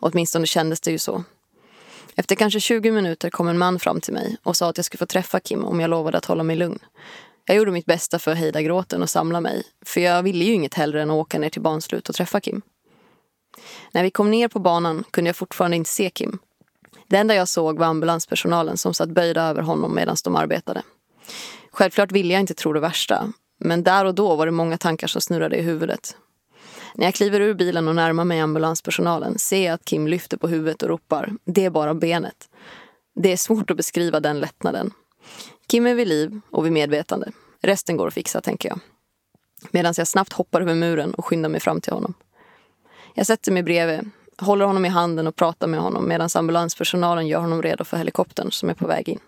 Åtminstone 0.00 0.46
kändes 0.46 0.80
det 0.80 0.90
ju 0.90 0.98
så. 0.98 1.24
Efter 2.16 2.34
kanske 2.34 2.60
20 2.60 2.90
minuter 2.90 3.30
kom 3.30 3.48
en 3.48 3.58
man 3.58 3.78
fram 3.78 4.00
till 4.00 4.14
mig 4.14 4.36
och 4.42 4.56
sa 4.56 4.70
att 4.70 4.78
jag 4.78 4.84
skulle 4.84 4.98
få 4.98 5.06
träffa 5.06 5.40
Kim 5.40 5.64
om 5.64 5.80
jag 5.80 5.90
lovade 5.90 6.18
att 6.18 6.24
hålla 6.24 6.42
mig 6.42 6.56
lugn. 6.56 6.78
Jag 7.44 7.56
gjorde 7.56 7.70
mitt 7.70 7.86
bästa 7.86 8.18
för 8.18 8.30
att 8.30 8.38
hejda 8.38 8.62
gråten 8.62 9.02
och 9.02 9.10
samla 9.10 9.40
mig, 9.40 9.62
för 9.86 10.00
jag 10.00 10.22
ville 10.22 10.44
ju 10.44 10.52
inget 10.52 10.74
hellre 10.74 11.02
än 11.02 11.10
att 11.10 11.14
åka 11.14 11.38
ner 11.38 11.50
till 11.50 11.62
banslut 11.62 12.08
och 12.08 12.14
träffa 12.14 12.40
Kim. 12.40 12.62
När 13.92 14.02
vi 14.02 14.10
kom 14.10 14.30
ner 14.30 14.48
på 14.48 14.58
banan 14.58 15.04
kunde 15.10 15.28
jag 15.28 15.36
fortfarande 15.36 15.76
inte 15.76 15.90
se 15.90 16.10
Kim. 16.10 16.38
Det 17.06 17.16
enda 17.16 17.34
jag 17.34 17.48
såg 17.48 17.78
var 17.78 17.86
ambulanspersonalen 17.86 18.76
som 18.78 18.94
satt 18.94 19.08
böjda 19.08 19.42
över 19.42 19.62
honom 19.62 19.94
medan 19.94 20.16
de 20.24 20.36
arbetade. 20.36 20.82
Självklart 21.72 22.12
ville 22.12 22.32
jag 22.32 22.40
inte 22.40 22.54
tro 22.54 22.72
det 22.72 22.80
värsta, 22.80 23.32
men 23.58 23.82
där 23.82 24.04
och 24.04 24.14
då 24.14 24.36
var 24.36 24.46
det 24.46 24.52
många 24.52 24.78
tankar 24.78 25.06
som 25.06 25.20
snurrade 25.20 25.56
i 25.56 25.62
huvudet. 25.62 26.16
När 26.94 27.04
jag 27.04 27.14
kliver 27.14 27.40
ur 27.40 27.54
bilen 27.54 27.88
och 27.88 27.94
närmar 27.94 28.24
mig 28.24 28.40
ambulanspersonalen 28.40 29.38
ser 29.38 29.64
jag 29.64 29.74
att 29.74 29.84
Kim 29.84 30.08
lyfter 30.08 30.36
på 30.36 30.48
huvudet 30.48 30.82
och 30.82 30.88
ropar 30.88 31.32
“Det 31.44 31.64
är 31.64 31.70
bara 31.70 31.94
benet”. 31.94 32.48
Det 33.14 33.32
är 33.32 33.36
svårt 33.36 33.70
att 33.70 33.76
beskriva 33.76 34.20
den 34.20 34.40
lättnaden. 34.40 34.90
Kim 35.68 35.86
är 35.86 35.94
vid 35.94 36.08
liv 36.08 36.40
och 36.50 36.64
vid 36.64 36.72
medvetande. 36.72 37.32
Resten 37.62 37.96
går 37.96 38.08
att 38.08 38.14
fixa, 38.14 38.40
tänker 38.40 38.68
jag. 38.68 38.80
Medan 39.70 39.94
jag 39.96 40.08
snabbt 40.08 40.32
hoppar 40.32 40.60
över 40.60 40.74
muren 40.74 41.14
och 41.14 41.24
skyndar 41.24 41.48
mig 41.48 41.60
fram 41.60 41.80
till 41.80 41.92
honom. 41.92 42.14
Jag 43.14 43.26
sätter 43.26 43.52
mig 43.52 43.62
bredvid, 43.62 44.10
håller 44.38 44.64
honom 44.64 44.84
i 44.84 44.88
handen 44.88 45.26
och 45.26 45.36
pratar 45.36 45.66
med 45.66 45.80
honom 45.80 46.08
medan 46.08 46.28
ambulanspersonalen 46.34 47.28
gör 47.28 47.40
honom 47.40 47.62
redo 47.62 47.84
för 47.84 47.96
helikoptern 47.96 48.50
som 48.50 48.70
är 48.70 48.74
på 48.74 48.86
väg 48.86 49.08
in. 49.08 49.18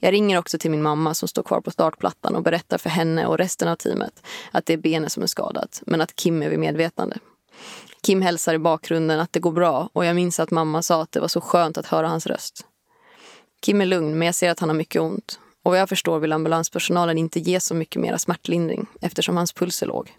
Jag 0.00 0.12
ringer 0.12 0.38
också 0.38 0.58
till 0.58 0.70
min 0.70 0.82
mamma 0.82 1.14
som 1.14 1.28
står 1.28 1.42
kvar 1.42 1.60
på 1.60 1.70
startplattan 1.70 2.36
och 2.36 2.42
berättar 2.42 2.78
för 2.78 2.90
henne 2.90 3.26
och 3.26 3.38
resten 3.38 3.68
av 3.68 3.76
teamet 3.76 4.22
att 4.50 4.66
det 4.66 4.72
är 4.72 4.76
benet 4.76 5.12
som 5.12 5.22
är 5.22 5.26
skadat, 5.26 5.82
men 5.86 6.00
att 6.00 6.16
Kim 6.16 6.42
är 6.42 6.48
vid 6.48 6.58
medvetande. 6.58 7.18
Kim 8.02 8.22
hälsar 8.22 8.54
i 8.54 8.58
bakgrunden 8.58 9.20
att 9.20 9.32
det 9.32 9.40
går 9.40 9.52
bra 9.52 9.88
och 9.92 10.04
jag 10.04 10.16
minns 10.16 10.40
att 10.40 10.50
mamma 10.50 10.82
sa 10.82 11.02
att 11.02 11.12
det 11.12 11.20
var 11.20 11.28
så 11.28 11.40
skönt 11.40 11.78
att 11.78 11.86
höra 11.86 12.08
hans 12.08 12.26
röst. 12.26 12.66
Kim 13.60 13.80
är 13.80 13.86
lugn, 13.86 14.18
men 14.18 14.26
jag 14.26 14.34
ser 14.34 14.50
att 14.50 14.60
han 14.60 14.68
har 14.68 14.76
mycket 14.76 15.02
ont. 15.02 15.38
Och 15.62 15.70
vad 15.70 15.80
jag 15.80 15.88
förstår 15.88 16.18
vill 16.18 16.32
ambulanspersonalen 16.32 17.18
inte 17.18 17.40
ge 17.40 17.60
så 17.60 17.74
mycket 17.74 18.02
mera 18.02 18.18
smärtlindring 18.18 18.86
eftersom 19.00 19.36
hans 19.36 19.52
puls 19.52 19.82
är 19.82 19.86
låg. 19.86 20.16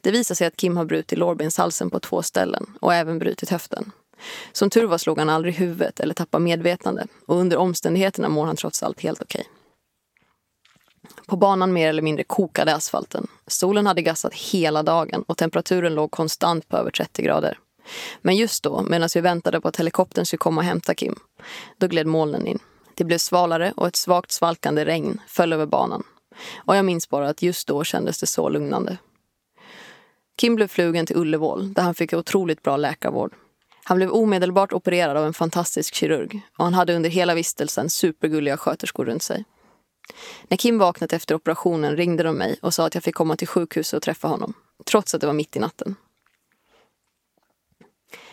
Det 0.00 0.10
visar 0.10 0.34
sig 0.34 0.46
att 0.46 0.56
Kim 0.56 0.76
har 0.76 0.84
brutit 0.84 1.18
lårbenshalsen 1.18 1.90
på 1.90 2.00
två 2.00 2.22
ställen 2.22 2.66
och 2.80 2.94
även 2.94 3.18
brutit 3.18 3.50
höften. 3.50 3.92
Som 4.52 4.70
tur 4.70 4.86
var 4.86 4.98
slog 4.98 5.18
han 5.18 5.28
aldrig 5.28 5.54
huvudet 5.54 6.00
eller 6.00 6.14
tappade 6.14 6.44
medvetande 6.44 7.06
och 7.26 7.36
under 7.36 7.56
omständigheterna 7.56 8.28
mår 8.28 8.46
han 8.46 8.56
trots 8.56 8.82
allt 8.82 9.00
helt 9.00 9.22
okej. 9.22 9.46
På 11.26 11.36
banan 11.36 11.72
mer 11.72 11.88
eller 11.88 12.02
mindre 12.02 12.24
kokade 12.24 12.74
asfalten. 12.74 13.26
Solen 13.46 13.86
hade 13.86 14.02
gassat 14.02 14.34
hela 14.34 14.82
dagen 14.82 15.24
och 15.26 15.36
temperaturen 15.36 15.94
låg 15.94 16.10
konstant 16.10 16.68
på 16.68 16.76
över 16.76 16.90
30 16.90 17.22
grader. 17.22 17.58
Men 18.22 18.36
just 18.36 18.62
då, 18.62 18.82
medan 18.82 19.08
vi 19.14 19.20
väntade 19.20 19.60
på 19.60 19.68
att 19.68 19.76
helikoptern 19.76 20.26
skulle 20.26 20.38
komma 20.38 20.60
och 20.60 20.64
hämta 20.64 20.94
Kim, 20.94 21.14
då 21.78 21.86
gled 21.86 22.06
molnen 22.06 22.46
in. 22.46 22.58
Det 22.94 23.04
blev 23.04 23.18
svalare 23.18 23.72
och 23.76 23.86
ett 23.86 23.96
svagt 23.96 24.32
svalkande 24.32 24.84
regn 24.84 25.20
föll 25.26 25.52
över 25.52 25.66
banan. 25.66 26.02
Och 26.56 26.76
jag 26.76 26.84
minns 26.84 27.08
bara 27.08 27.28
att 27.28 27.42
just 27.42 27.68
då 27.68 27.84
kändes 27.84 28.20
det 28.20 28.26
så 28.26 28.48
lugnande. 28.48 28.98
Kim 30.36 30.54
blev 30.54 30.68
flugen 30.68 31.06
till 31.06 31.16
Ullevål 31.16 31.72
där 31.72 31.82
han 31.82 31.94
fick 31.94 32.12
otroligt 32.12 32.62
bra 32.62 32.76
läkarvård. 32.76 33.34
Han 33.84 33.96
blev 33.96 34.10
omedelbart 34.10 34.72
opererad 34.72 35.16
av 35.16 35.26
en 35.26 35.34
fantastisk 35.34 35.94
kirurg 35.94 36.40
och 36.58 36.64
han 36.64 36.74
hade 36.74 36.96
under 36.96 37.10
hela 37.10 37.34
vistelsen 37.34 37.90
supergulliga 37.90 38.56
sköterskor 38.56 39.04
runt 39.04 39.22
sig. 39.22 39.44
När 40.48 40.56
Kim 40.56 40.78
vaknat 40.78 41.12
efter 41.12 41.34
operationen 41.34 41.96
ringde 41.96 42.22
de 42.22 42.36
mig 42.36 42.58
och 42.62 42.74
sa 42.74 42.86
att 42.86 42.94
jag 42.94 43.04
fick 43.04 43.14
komma 43.14 43.36
till 43.36 43.48
sjukhuset 43.48 43.96
och 43.96 44.02
träffa 44.02 44.28
honom, 44.28 44.54
trots 44.86 45.14
att 45.14 45.20
det 45.20 45.26
var 45.26 45.34
mitt 45.34 45.56
i 45.56 45.58
natten. 45.58 45.96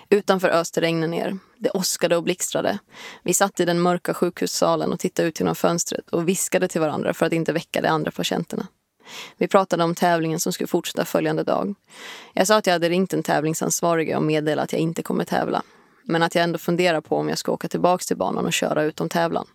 Utanför 0.09 0.49
öste 0.49 0.81
regnen 0.81 1.11
ner. 1.11 1.37
Det 1.57 1.69
åskade 1.69 2.17
och 2.17 2.23
blixtrade. 2.23 2.79
Vi 3.23 3.33
satt 3.33 3.59
i 3.59 3.65
den 3.65 3.81
mörka 3.81 4.13
sjukhussalen 4.13 4.93
och 4.93 4.99
tittade 4.99 5.27
ut 5.27 5.39
genom 5.39 5.55
fönstret 5.55 6.09
och 6.09 6.27
viskade 6.29 6.67
till 6.67 6.81
varandra 6.81 7.13
för 7.13 7.25
att 7.25 7.33
inte 7.33 7.53
väcka 7.53 7.81
de 7.81 7.87
andra 7.87 8.11
patienterna. 8.11 8.67
Vi 9.37 9.47
pratade 9.47 9.83
om 9.83 9.95
tävlingen 9.95 10.39
som 10.39 10.53
skulle 10.53 10.67
fortsätta 10.67 11.05
följande 11.05 11.43
dag. 11.43 11.75
Jag 12.33 12.47
sa 12.47 12.57
att 12.57 12.65
jag 12.65 12.73
hade 12.73 12.89
ringt 12.89 13.09
den 13.09 13.23
tävlingsansvarige 13.23 14.15
och 14.15 14.23
meddelat 14.23 14.63
att 14.63 14.73
jag 14.73 14.81
inte 14.81 15.03
kommer 15.03 15.23
tävla. 15.23 15.63
Men 16.03 16.23
att 16.23 16.35
jag 16.35 16.43
ändå 16.43 16.59
funderar 16.59 17.01
på 17.01 17.17
om 17.17 17.29
jag 17.29 17.37
ska 17.37 17.51
åka 17.51 17.67
tillbaka 17.67 18.03
till 18.03 18.17
banan 18.17 18.45
och 18.45 18.53
köra 18.53 18.83
utom 18.83 19.09
tävlan. 19.09 19.47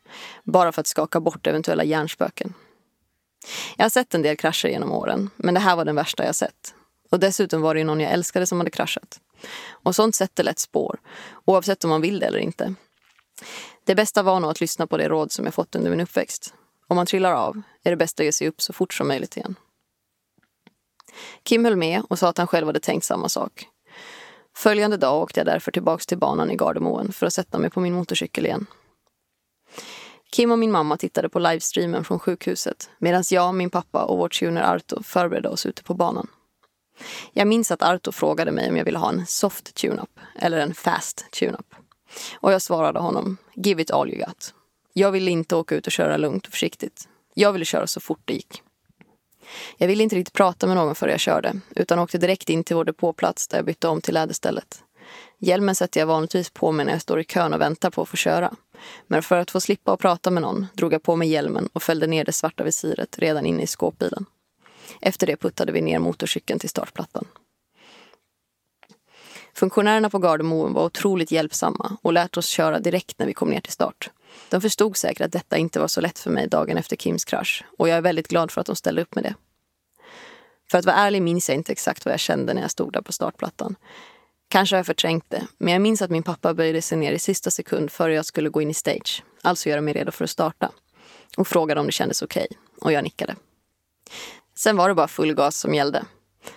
Bara 0.45 0.73
för 0.73 0.81
att 0.81 0.87
skaka 0.87 1.21
bort 1.21 1.47
eventuella 1.47 1.85
hjärnspöken. 1.85 2.55
Jag 3.77 3.85
har 3.85 3.91
sett 3.91 4.15
en 4.15 4.23
del 4.23 4.37
krascher 4.37 4.69
genom 4.69 4.93
åren, 4.93 5.31
men 5.37 5.55
det 5.55 5.61
här 5.61 5.77
var 5.77 5.85
den 5.85 5.97
värsta 5.97 6.25
jag 6.25 6.35
sett. 6.35 6.75
Och 7.11 7.21
dessutom 7.21 7.63
var 7.63 7.75
det 7.75 7.85
någon 7.85 8.01
jag 8.01 8.13
älskade 8.13 8.47
som 8.47 8.59
hade 8.59 8.71
kraschat. 8.71 9.21
Och 9.71 9.95
sånt 9.95 10.15
sätter 10.15 10.45
lätt 10.45 10.59
spår, 10.59 10.99
oavsett 11.45 11.85
om 11.85 11.91
man 11.91 12.01
vill 12.01 12.19
det 12.19 12.27
eller 12.27 12.39
inte. 12.39 12.75
Det 13.85 13.95
bästa 13.95 14.23
var 14.23 14.41
nog 14.41 14.51
att 14.51 14.61
lyssna 14.61 14.87
på 14.87 14.97
det 14.97 15.09
råd 15.09 15.33
som 15.33 15.45
jag 15.45 15.55
fått 15.55 15.75
under 15.75 15.91
min 15.91 16.01
uppväxt. 16.01 16.55
Om 16.89 16.97
man 16.97 17.07
trillar 17.07 17.33
av 17.33 17.63
är 17.83 17.91
det 17.91 17.97
bäst 17.97 18.21
att 18.21 18.27
ge 18.27 18.33
sig 18.33 18.49
upp 18.49 18.63
så 18.63 18.73
fort 18.73 18.95
som 18.95 19.09
möjligt 19.09 19.37
igen. 19.37 19.55
Kim 21.43 21.65
höll 21.65 21.77
med 21.77 22.03
och 22.09 22.19
sa 22.19 22.29
att 22.29 22.39
han 22.39 22.47
själv 22.47 22.67
hade 22.67 22.81
tänkt 22.81 23.05
samma 23.05 23.29
sak. 23.29 23.69
Följande 24.57 24.97
dag 24.97 25.23
åkte 25.23 25.41
jag 25.41 25.47
därför 25.47 25.73
tillbaks 25.73 26.07
till 26.07 26.19
banan 26.19 26.51
i 26.51 26.57
Gardermoen 26.57 27.13
för 27.13 27.27
att 27.27 27.33
sätta 27.33 27.59
mig 27.59 27.71
på 27.71 27.81
min 27.81 27.95
motorcykel 27.95 28.47
igen. 28.47 28.67
Kim 30.31 30.51
och 30.51 30.59
min 30.59 30.71
mamma 30.71 30.97
tittade 30.97 31.29
på 31.29 31.39
livestreamen 31.39 32.05
från 32.05 32.19
sjukhuset 32.19 32.91
medan 32.99 33.25
jag, 33.31 33.55
min 33.55 33.71
pappa 33.71 34.05
och 34.05 34.19
vår 34.19 34.29
tuner 34.29 34.63
Arto 34.63 35.03
förberedde 35.03 35.49
oss 35.49 35.67
ute 35.67 35.83
på 35.83 35.95
banan. 35.95 36.27
Jag 37.33 37.49
minns 37.49 37.71
att 37.71 37.83
Arto 37.83 38.13
frågade 38.13 38.53
mig 38.53 38.71
om 38.71 38.77
jag 38.77 38.85
ville 38.85 38.99
ha 38.99 39.09
en 39.09 39.27
soft 39.27 39.75
tune-up 39.75 40.21
eller 40.35 40.59
en 40.59 40.75
fast 40.75 41.31
tune-up. 41.31 41.75
Och 42.35 42.53
jag 42.53 42.63
svarade 42.63 42.99
honom, 42.99 43.37
give 43.55 43.83
it 43.83 43.91
all 43.91 44.09
you 44.09 44.19
got. 44.19 44.55
Jag 44.99 45.13
ville 45.13 45.31
inte 45.31 45.57
åka 45.57 45.75
ut 45.75 45.87
och 45.87 45.93
köra 45.93 46.17
lugnt 46.17 46.47
och 46.47 46.53
försiktigt. 46.53 47.09
Jag 47.35 47.53
ville 47.53 47.65
köra 47.65 47.87
så 47.87 48.01
fort 48.01 48.21
det 48.25 48.33
gick. 48.33 48.63
Jag 49.77 49.89
ville 49.89 50.03
inte 50.03 50.17
riktigt 50.17 50.35
prata 50.35 50.67
med 50.67 50.77
någon 50.77 50.95
före 50.95 51.11
jag 51.11 51.21
körde, 51.21 51.61
utan 51.77 51.99
åkte 51.99 52.19
direkt 52.19 52.49
in 52.49 52.65
till 52.65 52.77
vår 52.77 52.85
depåplats 52.85 53.49
där 53.49 53.59
jag 53.59 53.65
bytte 53.65 53.89
om 53.89 54.01
till 54.01 54.15
läderstället. 54.15 54.83
Hjälmen 55.39 55.75
sätter 55.75 56.01
jag 56.01 56.07
vanligtvis 56.07 56.51
på 56.51 56.73
mig 56.73 56.87
när 56.87 56.93
jag 56.93 57.03
står 57.03 57.21
i 57.21 57.25
kön 57.25 57.55
och 57.55 57.61
väntar 57.61 57.91
på 57.91 58.03
att 58.03 58.09
få 58.09 58.17
köra. 58.17 58.55
Men 59.07 59.23
för 59.23 59.39
att 59.39 59.51
få 59.51 59.61
slippa 59.61 59.93
att 59.93 60.01
prata 60.01 60.31
med 60.31 60.43
någon 60.43 60.67
drog 60.75 60.93
jag 60.93 61.03
på 61.03 61.17
mig 61.17 61.29
hjälmen 61.29 61.69
och 61.73 61.83
fällde 61.83 62.07
ner 62.07 62.25
det 62.25 62.33
svarta 62.33 62.65
visiret 62.65 63.19
redan 63.19 63.47
inne 63.47 63.63
i 63.63 63.67
skåpbilen. 63.67 64.27
Efter 65.01 65.27
det 65.27 65.37
puttade 65.37 65.73
vi 65.73 65.81
ner 65.81 65.99
motorcykeln 65.99 66.61
till 66.61 66.71
startplattan. 66.71 67.25
Funktionärerna 69.55 70.11
på 70.11 70.19
Gardermoen 70.19 70.73
var 70.73 70.85
otroligt 70.85 71.31
hjälpsamma 71.31 71.97
och 72.03 72.13
lät 72.13 72.37
oss 72.37 72.47
köra 72.47 72.79
direkt 72.79 73.19
när 73.19 73.27
vi 73.27 73.35
kom 73.35 73.51
ner 73.51 73.61
till 73.61 73.73
start. 73.73 74.11
De 74.49 74.61
förstod 74.61 74.97
säkert 74.97 75.25
att 75.25 75.33
detta 75.33 75.57
inte 75.57 75.81
var 75.81 75.89
så 75.89 76.01
lätt 76.01 76.19
för 76.19 76.31
mig 76.31 76.49
dagen 76.49 76.77
efter 76.77 76.97
Kims 76.97 77.25
krasch 77.25 77.65
och 77.79 77.89
jag 77.89 77.97
är 77.97 78.03
väldigt 78.03 78.29
glad 78.29 78.51
för 78.51 78.61
att 78.61 78.67
de 78.67 78.77
ställde 78.77 79.03
upp 79.03 79.15
med 79.15 79.25
det. 79.25 79.35
För 80.71 80.79
att 80.79 80.85
vara 80.85 80.97
ärlig 80.97 81.23
minns 81.23 81.49
jag 81.49 81.57
inte 81.57 81.73
exakt 81.73 82.05
vad 82.05 82.13
jag 82.13 82.21
kände 82.21 82.55
när 82.55 82.63
jag 82.63 82.71
stod 82.71 82.93
där 82.93 83.03
på 83.03 83.13
startplattan. 83.13 83.77
Kanske 84.49 84.77
har 84.77 84.79
jag 84.79 84.87
förträngt 84.87 85.25
det, 85.29 85.47
men 85.59 85.73
jag 85.73 85.83
minns 85.83 86.03
att 86.03 86.11
min 86.11 86.23
pappa 86.23 86.55
böjde 86.55 86.83
sig 86.83 86.99
ner 86.99 87.13
i 87.13 87.19
sista 87.19 87.51
sekund 87.51 87.93
före 87.93 88.15
jag 88.15 88.27
skulle 88.27 88.49
gå 88.49 88.63
in 88.63 88.71
i 88.71 88.75
stage, 88.75 89.23
alltså 89.43 89.69
göra 89.69 89.81
mig 89.81 89.95
redo 89.95 90.11
för 90.11 90.25
att 90.25 90.31
starta. 90.31 90.73
Och 91.37 91.49
frågade 91.49 91.81
om 91.81 91.87
det 91.87 91.93
kändes 91.93 92.23
okej, 92.23 92.47
okay, 92.51 92.59
och 92.81 92.93
jag 92.93 93.05
nickade. 93.05 93.37
Sen 94.55 94.77
var 94.77 94.89
det 94.89 94.95
bara 94.95 95.09
full 95.09 95.35
gas 95.35 95.57
som 95.57 95.75
gällde. 95.75 96.05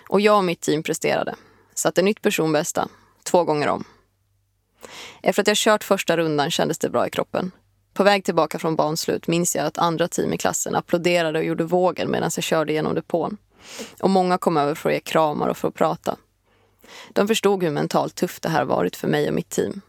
Och 0.08 0.20
jag 0.20 0.36
och 0.36 0.44
mitt 0.44 0.60
team 0.60 0.82
presterade. 0.82 1.34
Satte 1.74 2.02
nytt 2.02 2.22
personbästa, 2.22 2.88
två 3.22 3.44
gånger 3.44 3.68
om. 3.68 3.84
Efter 5.22 5.42
att 5.42 5.48
jag 5.48 5.56
kört 5.56 5.84
första 5.84 6.16
rundan 6.16 6.50
kändes 6.50 6.78
det 6.78 6.90
bra 6.90 7.06
i 7.06 7.10
kroppen. 7.10 7.52
På 7.92 8.04
väg 8.04 8.24
tillbaka 8.24 8.58
från 8.58 8.76
barnslut 8.76 9.26
minns 9.26 9.56
jag 9.56 9.66
att 9.66 9.78
andra 9.78 10.08
team 10.08 10.32
i 10.32 10.38
klassen 10.38 10.74
applåderade 10.74 11.38
och 11.38 11.44
gjorde 11.44 11.64
vågor 11.64 12.06
medan 12.06 12.30
jag 12.36 12.44
körde 12.44 12.72
genom 12.72 12.94
depån. 12.94 13.36
Och 14.00 14.10
många 14.10 14.38
kom 14.38 14.56
över 14.56 14.74
för 14.74 14.88
att 14.88 14.94
ge 14.94 15.00
kramar 15.00 15.48
och 15.48 15.56
för 15.56 15.68
att 15.68 15.74
prata. 15.74 16.16
De 17.12 17.28
förstod 17.28 17.62
hur 17.62 17.70
mentalt 17.70 18.14
tufft 18.14 18.42
det 18.42 18.48
här 18.48 18.64
varit 18.64 18.96
för 18.96 19.08
mig 19.08 19.28
och 19.28 19.34
mitt 19.34 19.50
team. 19.50 19.80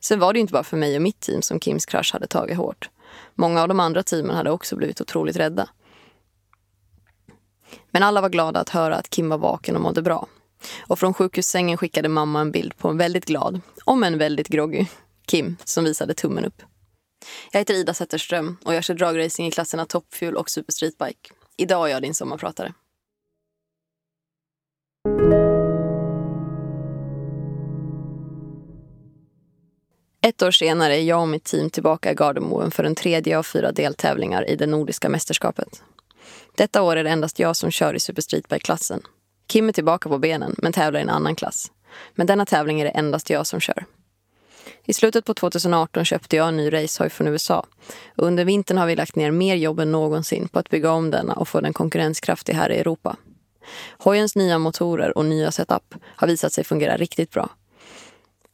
Sen 0.00 0.18
var 0.18 0.32
det 0.32 0.40
inte 0.40 0.52
bara 0.52 0.64
för 0.64 0.76
mig 0.76 0.96
och 0.96 1.02
mitt 1.02 1.20
team 1.20 1.42
som 1.42 1.60
Kims 1.60 1.86
krasch 1.86 2.12
hade 2.12 2.26
tagit 2.26 2.56
hårt. 2.56 2.90
Många 3.34 3.62
av 3.62 3.68
de 3.68 3.80
andra 3.80 4.02
teamen 4.02 4.36
hade 4.36 4.50
också 4.50 4.76
blivit 4.76 5.00
otroligt 5.00 5.36
rädda. 5.36 5.68
Men 7.90 8.02
alla 8.02 8.20
var 8.20 8.28
glada 8.28 8.60
att 8.60 8.68
höra 8.68 8.96
att 8.96 9.10
Kim 9.10 9.28
var 9.28 9.38
vaken 9.38 9.76
och 9.76 9.82
mådde 9.82 10.02
bra. 10.02 10.26
Och 10.80 10.98
från 10.98 11.14
sjukhussängen 11.14 11.76
skickade 11.76 12.08
mamma 12.08 12.40
en 12.40 12.52
bild 12.52 12.76
på 12.76 12.88
en 12.88 12.98
väldigt 12.98 13.24
glad, 13.24 13.60
om 13.84 14.04
en 14.04 14.18
väldigt 14.18 14.48
groggy, 14.48 14.86
Kim 15.26 15.56
som 15.64 15.84
visade 15.84 16.14
tummen 16.14 16.44
upp. 16.44 16.62
Jag 17.52 17.60
heter 17.60 17.74
Ida 17.74 17.94
Zetterström 17.94 18.56
och 18.64 18.74
jag 18.74 18.84
kör 18.84 18.94
dragracing 18.94 19.46
i 19.46 19.50
klasserna 19.50 19.86
toppfuel 19.86 20.36
och 20.36 20.50
super 20.50 20.72
streetbike. 20.72 21.30
Idag 21.56 21.88
är 21.88 21.92
jag 21.92 22.02
din 22.02 22.14
sommarpratare. 22.14 22.72
Ett 30.26 30.42
år 30.42 30.50
senare 30.50 30.96
är 30.96 31.02
jag 31.02 31.20
och 31.20 31.28
mitt 31.28 31.44
team 31.44 31.70
tillbaka 31.70 32.12
i 32.12 32.14
Gardermoen 32.14 32.70
för 32.70 32.82
den 32.82 32.94
tredje 32.94 33.38
av 33.38 33.42
fyra 33.42 33.72
deltävlingar 33.72 34.48
i 34.48 34.56
det 34.56 34.66
nordiska 34.66 35.08
mästerskapet. 35.08 35.82
Detta 36.56 36.82
år 36.82 36.96
är 36.96 37.04
det 37.04 37.10
endast 37.10 37.38
jag 37.38 37.56
som 37.56 37.70
kör 37.70 37.94
i 37.94 38.00
Super 38.00 38.22
Streetbike-klassen. 38.22 39.02
Kim 39.46 39.68
är 39.68 39.72
tillbaka 39.72 40.08
på 40.08 40.18
benen 40.18 40.54
men 40.58 40.72
tävlar 40.72 41.00
i 41.00 41.02
en 41.02 41.08
annan 41.08 41.36
klass. 41.36 41.72
Men 42.14 42.26
denna 42.26 42.46
tävling 42.46 42.80
är 42.80 42.84
det 42.84 42.90
endast 42.90 43.30
jag 43.30 43.46
som 43.46 43.60
kör. 43.60 43.84
I 44.84 44.92
slutet 44.92 45.24
på 45.24 45.34
2018 45.34 46.04
köpte 46.04 46.36
jag 46.36 46.48
en 46.48 46.56
ny 46.56 46.72
racehoj 46.72 47.10
från 47.10 47.28
USA. 47.28 47.66
Och 48.16 48.26
under 48.26 48.44
vintern 48.44 48.78
har 48.78 48.86
vi 48.86 48.96
lagt 48.96 49.16
ner 49.16 49.30
mer 49.30 49.54
jobb 49.54 49.80
än 49.80 49.92
någonsin 49.92 50.48
på 50.48 50.58
att 50.58 50.68
bygga 50.68 50.90
om 50.92 51.10
denna 51.10 51.34
och 51.34 51.48
få 51.48 51.60
den 51.60 51.72
konkurrenskraftig 51.72 52.52
här 52.52 52.70
i 52.70 52.78
Europa. 52.78 53.16
Hojens 53.98 54.36
nya 54.36 54.58
motorer 54.58 55.18
och 55.18 55.24
nya 55.24 55.50
setup 55.50 55.94
har 56.04 56.26
visat 56.26 56.52
sig 56.52 56.64
fungera 56.64 56.96
riktigt 56.96 57.30
bra. 57.30 57.50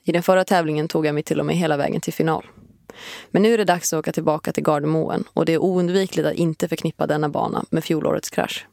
I 0.04 0.12
den 0.12 0.22
förra 0.22 0.44
tävlingen 0.44 0.88
tog 0.88 1.06
jag 1.06 1.14
mig 1.14 1.22
till 1.22 1.40
och 1.40 1.46
med 1.46 1.56
hela 1.56 1.76
vägen 1.76 2.00
till 2.00 2.12
final. 2.12 2.46
Men 3.30 3.42
nu 3.42 3.54
är 3.54 3.58
det 3.58 3.64
dags 3.64 3.92
att 3.92 3.98
åka 3.98 4.12
tillbaka 4.12 4.52
till 4.52 4.64
Gardermoen 4.64 5.24
och 5.32 5.44
det 5.44 5.52
är 5.52 5.58
oundvikligt 5.58 6.28
att 6.28 6.34
inte 6.34 6.68
förknippa 6.68 7.06
denna 7.06 7.28
bana 7.28 7.64
med 7.70 7.84
fjolårets 7.84 8.30
krasch. 8.30 8.66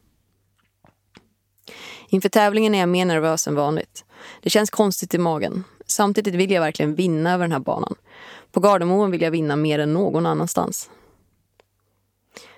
Inför 2.09 2.29
tävlingen 2.29 2.75
är 2.75 2.79
jag 2.79 2.89
mer 2.89 3.05
nervös 3.05 3.47
än 3.47 3.55
vanligt. 3.55 4.05
Det 4.41 4.49
känns 4.49 4.69
konstigt 4.69 5.13
i 5.13 5.17
magen. 5.17 5.63
Samtidigt 5.95 6.35
vill 6.35 6.51
jag 6.51 6.61
verkligen 6.61 6.95
vinna 6.95 7.33
över 7.33 7.43
den 7.43 7.51
här 7.51 7.59
banan. 7.59 7.95
På 8.51 8.59
Gardermoen 8.59 9.11
vill 9.11 9.21
jag 9.21 9.31
vinna 9.31 9.55
mer 9.55 9.79
än 9.79 9.93
någon 9.93 10.25
annanstans. 10.25 10.89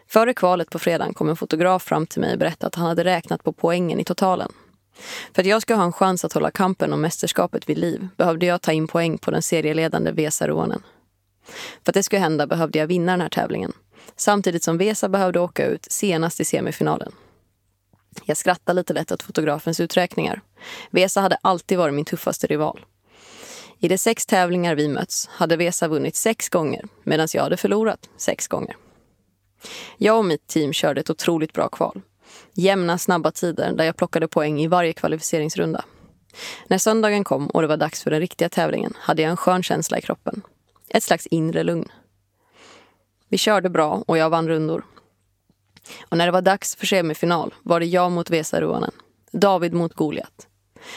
Före 0.08 0.34
kvalet 0.34 0.70
på 0.70 0.79
fredagen 0.79 1.13
kom 1.13 1.29
en 1.29 1.36
fotograf 1.36 1.84
fram 1.84 2.08
till 2.08 2.22
mig 2.22 2.34
och 2.34 2.39
berättade 2.39 2.67
att 2.67 2.75
han 2.75 2.86
hade 2.86 3.03
räknat 3.03 3.44
på 3.44 3.51
poängen 3.51 4.00
i 4.00 4.03
totalen. 4.03 4.51
För 5.34 5.41
att 5.41 5.48
jag 5.48 5.62
ska 5.62 5.75
ha 5.75 5.84
en 5.84 5.91
chans 5.91 6.25
att 6.25 6.34
hålla 6.34 6.51
kampen 6.51 6.94
om 6.94 7.01
mästerskapet 7.01 7.70
vid 7.70 7.77
liv 7.77 8.08
behövde 8.17 8.46
jag 8.46 8.62
ta 8.62 8.72
in 8.72 8.88
poäng 8.88 9.17
på 9.17 9.32
den 9.32 9.41
serieledande 9.41 10.12
Vesa 10.12 10.48
Ruonen. 10.48 10.84
För 11.84 11.91
att 11.91 11.94
det 11.94 12.03
skulle 12.03 12.20
hända 12.20 12.48
behövde 12.48 12.79
jag 12.79 12.88
vinna 12.88 13.12
den 13.12 13.22
här 13.22 13.29
tävlingen. 13.29 13.74
Samtidigt 14.15 14.63
som 14.63 14.77
Vesa 14.77 15.10
behövde 15.10 15.39
åka 15.39 15.65
ut 15.65 15.88
senast 15.89 16.39
i 16.39 16.46
semifinalen. 16.46 17.12
Jag 18.25 18.38
skrattade 18.38 18.79
lite 18.79 18.94
lätt 18.94 19.12
åt 19.12 19.24
fotografens 19.24 19.79
uträkningar. 19.79 20.41
Vesa 20.89 21.22
hade 21.22 21.38
alltid 21.41 21.77
varit 21.77 21.94
min 21.94 22.06
tuffaste 22.06 22.48
rival. 22.48 22.79
I 23.79 23.88
de 23.88 23.98
sex 23.98 24.25
tävlingar 24.25 24.75
vi 24.75 24.88
mötts 24.88 25.27
hade 25.27 25.57
Vesa 25.57 25.88
vunnit 25.88 26.15
sex 26.15 26.50
gånger 26.50 26.86
medan 27.03 27.27
jag 27.34 27.43
hade 27.43 27.57
förlorat 27.57 28.10
sex 28.17 28.48
gånger. 28.48 28.75
Jag 29.98 30.17
och 30.17 30.25
mitt 30.25 30.48
team 30.48 30.74
körde 30.74 31.01
ett 31.01 31.10
otroligt 31.10 31.53
bra 31.53 31.69
kval. 31.69 32.01
Jämna, 32.53 32.98
snabba 32.98 33.31
tider 33.31 33.74
där 33.74 33.86
jag 33.86 33.96
plockade 33.96 34.27
poäng 34.27 34.62
i 34.62 34.67
varje 34.67 34.93
kvalificeringsrunda. 34.93 35.86
När 36.67 36.77
söndagen 36.77 37.24
kom 37.24 37.48
och 37.48 37.62
det 37.62 37.67
var 37.67 37.77
dags 37.77 38.03
för 38.03 38.12
den 38.12 38.19
riktiga 38.19 38.50
tävlingen 38.50 38.93
hade 38.96 39.22
jag 39.22 39.31
en 39.31 39.38
skön 39.38 39.63
känsla 39.63 39.98
i 39.98 40.01
kroppen. 40.01 40.41
Ett 40.89 41.03
slags 41.03 41.27
inre 41.27 41.63
lugn. 41.63 41.89
Vi 43.29 43.38
körde 43.38 43.69
bra 43.69 44.03
och 44.07 44.17
jag 44.17 44.29
vann 44.29 44.48
rundor. 44.48 44.86
Och 46.10 46.17
när 46.17 46.25
det 46.25 46.31
var 46.31 46.41
dags 46.41 46.75
för 46.75 46.86
semifinal 46.86 47.53
var 47.63 47.79
det 47.79 47.86
jag 47.86 48.12
mot 48.12 48.29
Vesa 48.29 48.62
Ruonen. 48.62 48.91
David 49.31 49.74
mot 49.74 49.93
Goliat. 49.93 50.48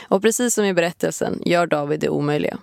Och 0.09 0.23
precis 0.23 0.55
som 0.55 0.65
i 0.65 0.75
berättelsen 0.75 1.43
gör 1.45 1.67
David 1.67 2.01
det 2.01 2.09
omöjliga. 2.09 2.59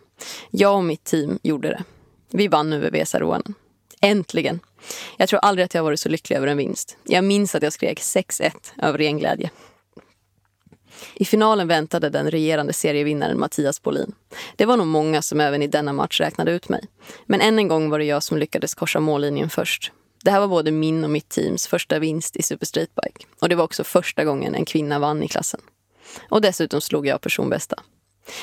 Jag 0.52 0.78
och 0.78 0.84
mitt 0.84 1.04
team 1.04 1.40
gjorde 1.44 1.68
det. 1.68 1.84
Vi 2.32 2.48
vann 2.48 2.74
över 2.74 2.92
Vesa 2.92 3.20
Ruonen. 3.20 3.54
Äntligen! 4.02 4.60
Jag 5.18 5.30
tror 5.30 5.40
aldrig 5.40 5.66
att 5.66 5.74
jag 5.74 5.84
varit 5.84 6.00
så 6.00 6.10
lycklig 6.10 6.38
över 6.38 6.48
en 6.48 6.58
vinst. 6.58 6.98
Jag 7.04 7.24
minns 7.24 7.56
att 7.56 7.64
jag 7.64 7.74
skrek 7.74 8.00
6-1 8.00 8.52
över 8.78 8.98
ren 8.98 9.18
glädje. 9.18 9.50
I 11.14 11.26
finalen 11.26 11.68
väntade 11.68 12.10
den 12.10 12.32
regerande 12.32 12.74
serievinnaren 12.74 13.40
Mattias 13.40 13.82
Bolin. 13.82 14.16
Det 14.56 14.66
var 14.66 14.78
nog 14.78 14.88
många 14.88 15.22
som 15.22 15.42
även 15.42 15.62
i 15.62 15.68
denna 15.68 15.94
match 15.94 16.20
räknade 16.20 16.52
ut 16.52 16.70
mig. 16.70 16.84
Men 17.26 17.42
än 17.42 17.60
en 17.60 17.68
gång 17.68 17.90
var 17.90 18.00
det 18.00 18.06
jag 18.06 18.24
som 18.24 18.38
lyckades 18.38 18.74
korsa 18.74 19.00
mållinjen 19.00 19.50
först. 19.50 19.92
Det 20.24 20.32
här 20.32 20.40
var 20.40 20.48
både 20.48 20.72
min 20.72 21.04
och 21.04 21.10
mitt 21.10 21.30
teams 21.30 21.68
första 21.68 22.00
vinst 22.00 22.36
i 22.36 22.44
Super 22.44 22.66
Streetbike. 22.66 23.26
Och 23.40 23.50
det 23.50 23.56
var 23.56 23.64
också 23.64 23.84
första 23.84 24.26
gången 24.26 24.56
en 24.56 24.66
kvinna 24.66 25.00
vann 25.00 25.24
i 25.24 25.28
klassen. 25.28 25.62
Och 26.30 26.42
dessutom 26.42 26.82
slog 26.82 27.08
jag 27.08 27.22
personbästa. 27.22 27.80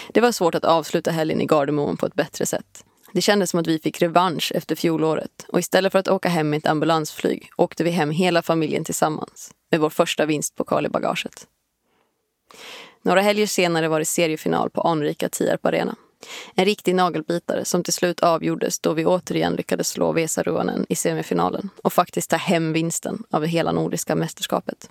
Det 0.08 0.20
var 0.20 0.32
svårt 0.32 0.54
att 0.54 0.64
avsluta 0.64 1.10
helgen 1.10 1.40
i 1.40 1.46
Gardermoen 1.46 1.96
på 1.96 2.06
ett 2.06 2.14
bättre 2.14 2.46
sätt. 2.46 2.84
Det 3.12 3.20
kändes 3.20 3.50
som 3.50 3.60
att 3.60 3.66
vi 3.66 3.78
fick 3.78 4.02
revansch 4.02 4.52
efter 4.54 4.74
fjolåret 4.74 5.46
och 5.48 5.58
istället 5.58 5.92
för 5.92 5.98
att 5.98 6.08
åka 6.08 6.28
hem 6.28 6.50
med 6.50 6.58
ett 6.58 6.66
ambulansflyg 6.66 7.50
åkte 7.56 7.84
vi 7.84 7.90
hem 7.90 8.10
hela 8.10 8.42
familjen 8.42 8.84
tillsammans 8.84 9.50
med 9.70 9.80
vår 9.80 9.90
första 9.90 10.26
vinstpokal 10.26 10.86
i 10.86 10.88
bagaget. 10.88 11.46
Några 13.02 13.20
helger 13.20 13.46
senare 13.46 13.88
var 13.88 13.98
det 13.98 14.04
seriefinal 14.04 14.70
på 14.70 14.80
anrika 14.80 15.28
Tierp 15.28 15.66
Arena. 15.66 15.96
En 16.54 16.64
riktig 16.64 16.94
nagelbitare 16.94 17.64
som 17.64 17.82
till 17.82 17.92
slut 17.92 18.20
avgjordes 18.20 18.80
då 18.80 18.92
vi 18.92 19.06
återigen 19.06 19.54
lyckades 19.54 19.88
slå 19.88 20.12
Vesaruonen 20.12 20.86
i 20.88 20.94
semifinalen 20.94 21.70
och 21.82 21.92
faktiskt 21.92 22.30
ta 22.30 22.36
hem 22.36 22.72
vinsten 22.72 23.22
av 23.30 23.44
hela 23.44 23.72
nordiska 23.72 24.14
mästerskapet. 24.14 24.88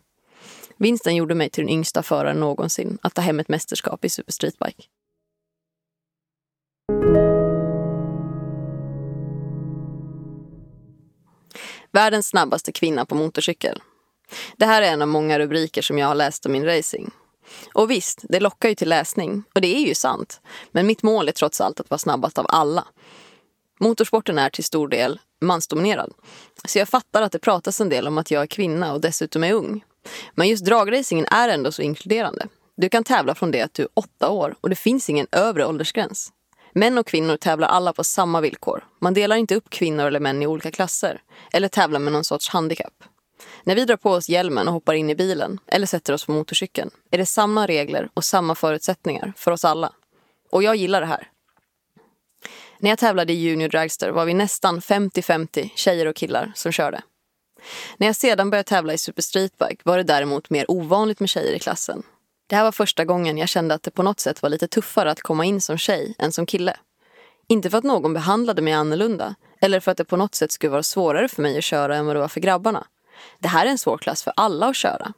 Vinsten 0.78 1.16
gjorde 1.16 1.36
mig 1.36 1.50
till 1.50 1.64
den 1.64 1.74
yngsta 1.74 2.04
föraren 2.04 2.40
någonsin 2.40 2.98
att 3.02 3.14
ta 3.14 3.22
hem 3.22 3.40
ett 3.40 3.50
mästerskap 3.50 4.06
i 4.06 4.10
Super 4.10 4.32
Streetbike. 4.32 4.84
Världens 11.92 12.28
snabbaste 12.28 12.72
kvinna 12.72 13.06
på 13.06 13.16
motorcykel. 13.16 13.82
Det 14.58 14.66
här 14.66 14.82
är 14.82 14.92
en 14.94 15.02
av 15.02 15.08
många 15.08 15.40
rubriker 15.40 15.82
som 15.82 15.98
jag 15.98 16.08
har 16.08 16.16
läst 16.16 16.46
om 16.46 16.52
min 16.52 16.66
racing. 16.66 17.12
Och 17.74 17.92
visst, 17.92 18.26
det 18.30 18.40
lockar 18.40 18.70
ju 18.70 18.76
till 18.76 18.90
läsning. 18.90 19.44
Och 19.56 19.62
det 19.62 19.76
är 19.76 19.88
ju 19.88 19.96
sant. 19.96 20.42
Men 20.72 20.88
mitt 20.88 21.04
mål 21.04 21.28
är 21.28 21.32
trots 21.32 21.62
allt 21.62 21.80
att 21.80 21.90
vara 21.90 21.98
snabbast 21.98 22.38
av 22.38 22.46
alla. 22.50 22.88
Motorsporten 23.80 24.40
är 24.40 24.50
till 24.50 24.64
stor 24.64 24.88
del 24.88 25.20
mansdominerad. 25.42 26.14
Så 26.66 26.80
jag 26.80 26.90
fattar 26.90 27.22
att 27.22 27.32
det 27.32 27.40
pratas 27.40 27.82
en 27.82 27.90
del 27.90 28.08
om 28.08 28.18
att 28.18 28.32
jag 28.32 28.44
är 28.44 28.48
kvinna 28.48 28.94
och 28.94 29.02
dessutom 29.02 29.44
är 29.44 29.54
ung. 29.54 29.84
Men 30.36 30.48
just 30.48 30.66
dragracingen 30.66 31.26
är 31.32 31.50
ändå 31.50 31.72
så 31.72 31.82
inkluderande. 31.82 32.48
Du 32.78 32.90
kan 32.90 33.04
tävla 33.04 33.36
från 33.36 33.52
det 33.52 33.62
att 33.62 33.74
du 33.74 33.84
är 33.84 33.90
åtta 33.94 34.30
år 34.30 34.56
och 34.62 34.70
det 34.70 34.76
finns 34.76 35.10
ingen 35.10 35.28
övre 35.32 35.66
åldersgräns. 35.66 36.32
Män 36.74 36.98
och 36.98 37.08
kvinnor 37.08 37.38
tävlar 37.38 37.68
alla 37.68 37.94
på 37.94 38.04
samma 38.04 38.42
villkor. 38.42 38.86
Man 39.02 39.14
delar 39.14 39.36
inte 39.36 39.56
upp 39.56 39.70
kvinnor 39.70 40.06
eller 40.06 40.20
män 40.20 40.42
i 40.42 40.48
olika 40.48 40.72
klasser. 40.72 41.22
Eller 41.54 41.68
tävlar 41.68 42.00
med 42.00 42.14
någon 42.14 42.24
sorts 42.24 42.50
handikapp. 42.50 42.94
När 43.64 43.76
vi 43.76 43.86
drar 43.86 43.98
på 43.98 44.12
oss 44.12 44.30
hjälmen 44.30 44.68
och 44.68 44.74
hoppar 44.74 44.94
in 44.94 45.10
i 45.10 45.16
bilen 45.16 45.60
eller 45.68 45.88
sätter 45.88 46.14
oss 46.14 46.26
på 46.26 46.32
motorcykeln 46.32 46.90
är 47.12 47.18
det 47.18 47.26
samma 47.26 47.68
regler 47.68 48.10
och 48.14 48.24
samma 48.24 48.56
förutsättningar 48.56 49.34
för 49.38 49.52
oss 49.52 49.66
alla. 49.66 49.94
Och 50.52 50.64
jag 50.64 50.76
gillar 50.76 51.02
det 51.02 51.08
här. 51.08 51.30
När 52.80 52.90
jag 52.90 53.00
tävlade 53.00 53.34
i 53.34 53.36
Junior 53.36 53.70
Dragster 53.70 54.10
var 54.10 54.26
vi 54.26 54.34
nästan 54.34 54.80
50-50 54.80 55.70
tjejer 55.76 56.06
och 56.06 56.16
killar 56.16 56.52
som 56.56 56.72
körde. 56.72 57.02
När 57.98 58.08
jag 58.08 58.16
sedan 58.16 58.50
började 58.50 58.70
tävla 58.70 58.94
i 58.94 58.98
Super 58.98 59.22
Streetbike 59.22 59.82
var 59.84 59.98
det 59.98 60.04
däremot 60.04 60.50
mer 60.50 60.72
ovanligt 60.72 61.20
med 61.20 61.30
tjejer 61.30 61.54
i 61.54 61.60
klassen. 61.60 62.04
Det 62.48 62.56
här 62.56 62.64
var 62.64 62.72
första 62.72 63.06
gången 63.06 63.38
jag 63.38 63.50
kände 63.50 63.76
att 63.76 63.84
det 63.84 63.92
på 63.92 64.04
något 64.04 64.20
sätt 64.20 64.42
var 64.42 64.50
lite 64.50 64.68
tuffare 64.68 65.12
att 65.12 65.22
komma 65.22 65.46
in 65.46 65.62
som 65.62 65.78
tjej 65.78 66.16
än 66.18 66.32
som 66.32 66.46
kille. 66.46 66.78
Inte 67.48 67.70
för 67.70 67.78
att 67.78 67.84
någon 67.84 68.14
behandlade 68.14 68.62
mig 68.62 68.74
annorlunda 68.74 69.36
eller 69.62 69.80
för 69.80 69.92
att 69.92 69.98
det 69.98 70.06
på 70.06 70.18
något 70.18 70.36
sätt 70.36 70.52
skulle 70.52 70.72
vara 70.72 70.84
svårare 70.84 71.28
för 71.28 71.42
mig 71.42 71.58
att 71.58 71.64
köra 71.64 71.96
än 71.96 72.06
vad 72.06 72.16
det 72.16 72.20
var 72.20 72.28
för 72.28 72.42
grabbarna. 72.42 72.88
Det 73.40 73.48
här 73.48 73.66
är 73.66 73.70
en 73.70 73.78
svår 73.78 73.98
klass 73.98 74.24
för 74.24 74.34
alla 74.36 74.68
att 74.68 74.76
köra. 74.76 75.14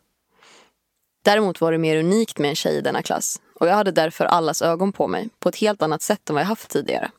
Däremot 1.26 1.62
var 1.62 1.72
det 1.72 1.78
mer 1.78 1.98
unikt 1.98 2.40
med 2.40 2.50
en 2.50 2.56
tjej 2.56 2.78
i 2.78 2.82
denna 2.82 3.02
klass 3.02 3.42
och 3.60 3.68
jag 3.68 3.76
hade 3.76 3.92
därför 3.92 4.26
allas 4.26 4.62
ögon 4.62 4.94
på 4.94 5.08
mig 5.08 5.30
på 5.40 5.50
ett 5.50 5.56
helt 5.56 5.82
annat 5.82 6.02
sätt 6.02 6.30
än 6.30 6.36
vad 6.36 6.42
jag 6.42 6.48
haft 6.48 6.70
tidigare. 6.70 7.12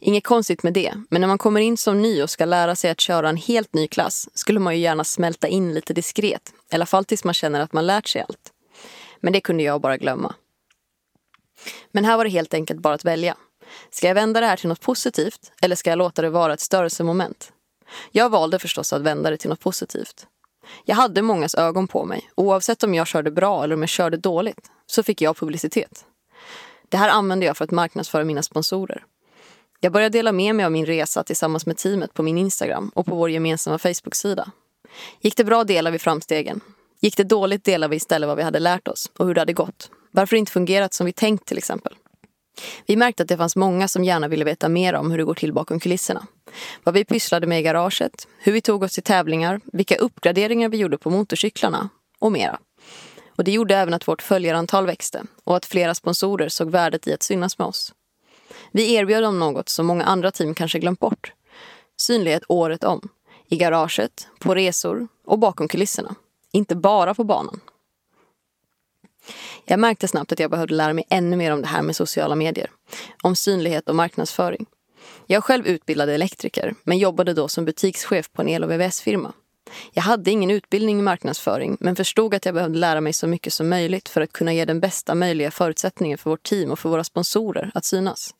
Inget 0.00 0.24
konstigt 0.24 0.62
med 0.62 0.72
det, 0.72 0.94
men 1.10 1.20
när 1.20 1.28
man 1.28 1.38
kommer 1.38 1.60
in 1.60 1.76
som 1.76 2.02
ny 2.02 2.22
och 2.22 2.30
ska 2.30 2.44
lära 2.44 2.76
sig 2.76 2.90
att 2.90 3.00
köra 3.00 3.28
en 3.28 3.36
helt 3.36 3.74
ny 3.74 3.88
klass 3.88 4.28
skulle 4.34 4.60
man 4.60 4.74
ju 4.74 4.80
gärna 4.80 5.04
smälta 5.04 5.48
in 5.48 5.74
lite 5.74 5.94
diskret, 5.94 6.52
i 6.72 6.74
alla 6.74 6.86
fall 6.86 7.04
tills 7.04 7.24
man 7.24 7.34
känner 7.34 7.60
att 7.60 7.72
man 7.72 7.86
lärt 7.86 8.06
sig 8.06 8.24
allt. 8.28 8.52
Men 9.20 9.32
det 9.32 9.40
kunde 9.40 9.62
jag 9.62 9.80
bara 9.80 9.96
glömma. 9.96 10.34
Men 11.92 12.04
här 12.04 12.16
var 12.16 12.24
det 12.24 12.30
helt 12.30 12.54
enkelt 12.54 12.80
bara 12.80 12.94
att 12.94 13.04
välja. 13.04 13.36
Ska 13.90 14.06
jag 14.06 14.14
vända 14.14 14.40
det 14.40 14.46
här 14.46 14.56
till 14.56 14.68
något 14.68 14.80
positivt 14.80 15.52
eller 15.62 15.76
ska 15.76 15.90
jag 15.90 15.96
låta 15.96 16.22
det 16.22 16.30
vara 16.30 16.54
ett 16.54 16.60
störelsemoment? 16.60 17.52
Jag 18.12 18.30
valde 18.30 18.58
förstås 18.58 18.92
att 18.92 19.02
vända 19.02 19.30
det 19.30 19.36
till 19.36 19.50
något 19.50 19.60
positivt. 19.60 20.26
Jag 20.84 20.96
hade 20.96 21.22
mångas 21.22 21.54
ögon 21.54 21.88
på 21.88 22.04
mig 22.04 22.30
oavsett 22.34 22.82
om 22.82 22.94
jag 22.94 23.06
körde 23.06 23.30
bra 23.30 23.64
eller 23.64 23.74
om 23.74 23.82
jag 23.82 23.88
körde 23.88 24.16
dåligt 24.16 24.70
så 24.86 25.02
fick 25.02 25.20
jag 25.20 25.36
publicitet. 25.36 26.04
Det 26.88 26.96
här 26.96 27.08
använde 27.08 27.46
jag 27.46 27.56
för 27.56 27.64
att 27.64 27.70
marknadsföra 27.70 28.24
mina 28.24 28.42
sponsorer. 28.42 29.04
Jag 29.80 29.92
började 29.92 30.18
dela 30.18 30.32
med 30.32 30.54
mig 30.54 30.64
av 30.64 30.72
min 30.72 30.86
resa 30.86 31.22
tillsammans 31.22 31.66
med 31.66 31.76
teamet 31.76 32.14
på 32.14 32.22
min 32.22 32.38
Instagram 32.38 32.90
och 32.94 33.06
på 33.06 33.14
vår 33.14 33.30
gemensamma 33.30 33.78
Facebook-sida. 33.78 34.50
Gick 35.20 35.36
det 35.36 35.44
bra 35.44 35.64
delar 35.64 35.90
vi 35.90 35.98
framstegen. 35.98 36.60
Gick 37.00 37.16
det 37.16 37.24
dåligt 37.24 37.64
delar 37.64 37.88
vi 37.88 37.96
istället 37.96 38.26
vad 38.26 38.36
vi 38.36 38.42
hade 38.42 38.58
lärt 38.58 38.88
oss 38.88 39.10
och 39.18 39.26
hur 39.26 39.34
det 39.34 39.40
hade 39.40 39.52
gått. 39.52 39.90
Varför 40.10 40.36
det 40.36 40.38
inte 40.38 40.52
fungerat 40.52 40.94
som 40.94 41.06
vi 41.06 41.12
tänkt 41.12 41.46
till 41.46 41.58
exempel. 41.58 41.94
Vi 42.86 42.96
märkte 42.96 43.22
att 43.22 43.28
det 43.28 43.36
fanns 43.36 43.56
många 43.56 43.88
som 43.88 44.04
gärna 44.04 44.28
ville 44.28 44.44
veta 44.44 44.68
mer 44.68 44.94
om 44.94 45.10
hur 45.10 45.18
det 45.18 45.24
går 45.24 45.34
till 45.34 45.52
bakom 45.52 45.80
kulisserna. 45.80 46.26
Vad 46.84 46.94
vi 46.94 47.04
pysslade 47.04 47.46
med 47.46 47.60
i 47.60 47.62
garaget, 47.62 48.28
hur 48.38 48.52
vi 48.52 48.60
tog 48.60 48.82
oss 48.82 48.92
till 48.92 49.02
tävlingar, 49.02 49.60
vilka 49.72 49.96
uppgraderingar 49.96 50.68
vi 50.68 50.76
gjorde 50.76 50.98
på 50.98 51.10
motorcyklarna 51.10 51.88
och 52.18 52.32
mera. 52.32 52.58
Och 53.36 53.44
det 53.44 53.52
gjorde 53.52 53.76
även 53.76 53.94
att 53.94 54.08
vårt 54.08 54.22
följarantal 54.22 54.86
växte 54.86 55.22
och 55.44 55.56
att 55.56 55.66
flera 55.66 55.94
sponsorer 55.94 56.48
såg 56.48 56.70
värdet 56.70 57.06
i 57.06 57.12
att 57.12 57.22
synas 57.22 57.58
med 57.58 57.68
oss. 57.68 57.92
Vi 58.72 58.94
erbjöd 58.94 59.22
dem 59.22 59.38
något 59.38 59.68
som 59.68 59.86
många 59.86 60.04
andra 60.04 60.30
team 60.30 60.54
kanske 60.54 60.78
glömt 60.78 61.00
bort. 61.00 61.32
Synlighet 61.96 62.42
året 62.48 62.84
om. 62.84 63.08
I 63.48 63.56
garaget, 63.56 64.28
på 64.38 64.54
resor 64.54 65.08
och 65.26 65.38
bakom 65.38 65.68
kulisserna. 65.68 66.14
Inte 66.52 66.76
bara 66.76 67.14
på 67.14 67.24
banan. 67.24 67.60
Jag 69.64 69.80
märkte 69.80 70.08
snabbt 70.08 70.32
att 70.32 70.38
jag 70.38 70.50
behövde 70.50 70.74
lära 70.74 70.92
mig 70.92 71.04
ännu 71.10 71.36
mer 71.36 71.52
om 71.52 71.60
det 71.60 71.68
här 71.68 71.82
med 71.82 71.96
sociala 71.96 72.34
medier. 72.34 72.70
Om 73.22 73.36
synlighet 73.36 73.88
och 73.88 73.96
marknadsföring. 73.96 74.66
Jag 75.26 75.36
är 75.36 75.40
själv 75.40 75.66
utbildad 75.66 76.08
elektriker 76.08 76.74
men 76.84 76.98
jobbade 76.98 77.34
då 77.34 77.48
som 77.48 77.64
butikschef 77.64 78.32
på 78.32 78.42
en 78.42 78.48
el 78.48 78.64
och 78.64 78.70
VVS-firma. 78.70 79.32
Jag 79.92 80.02
hade 80.02 80.30
ingen 80.30 80.50
utbildning 80.50 80.98
i 80.98 81.02
marknadsföring 81.02 81.76
men 81.80 81.96
förstod 81.96 82.34
att 82.34 82.44
jag 82.44 82.54
behövde 82.54 82.78
lära 82.78 83.00
mig 83.00 83.12
så 83.12 83.26
mycket 83.26 83.52
som 83.52 83.68
möjligt 83.68 84.08
för 84.08 84.20
att 84.20 84.32
kunna 84.32 84.52
ge 84.52 84.64
den 84.64 84.80
bästa 84.80 85.14
möjliga 85.14 85.50
förutsättningen 85.50 86.18
för 86.18 86.30
vårt 86.30 86.42
team 86.42 86.70
och 86.70 86.78
för 86.78 86.88
våra 86.88 87.04
sponsorer 87.04 87.70
att 87.74 87.84
synas. 87.84 88.34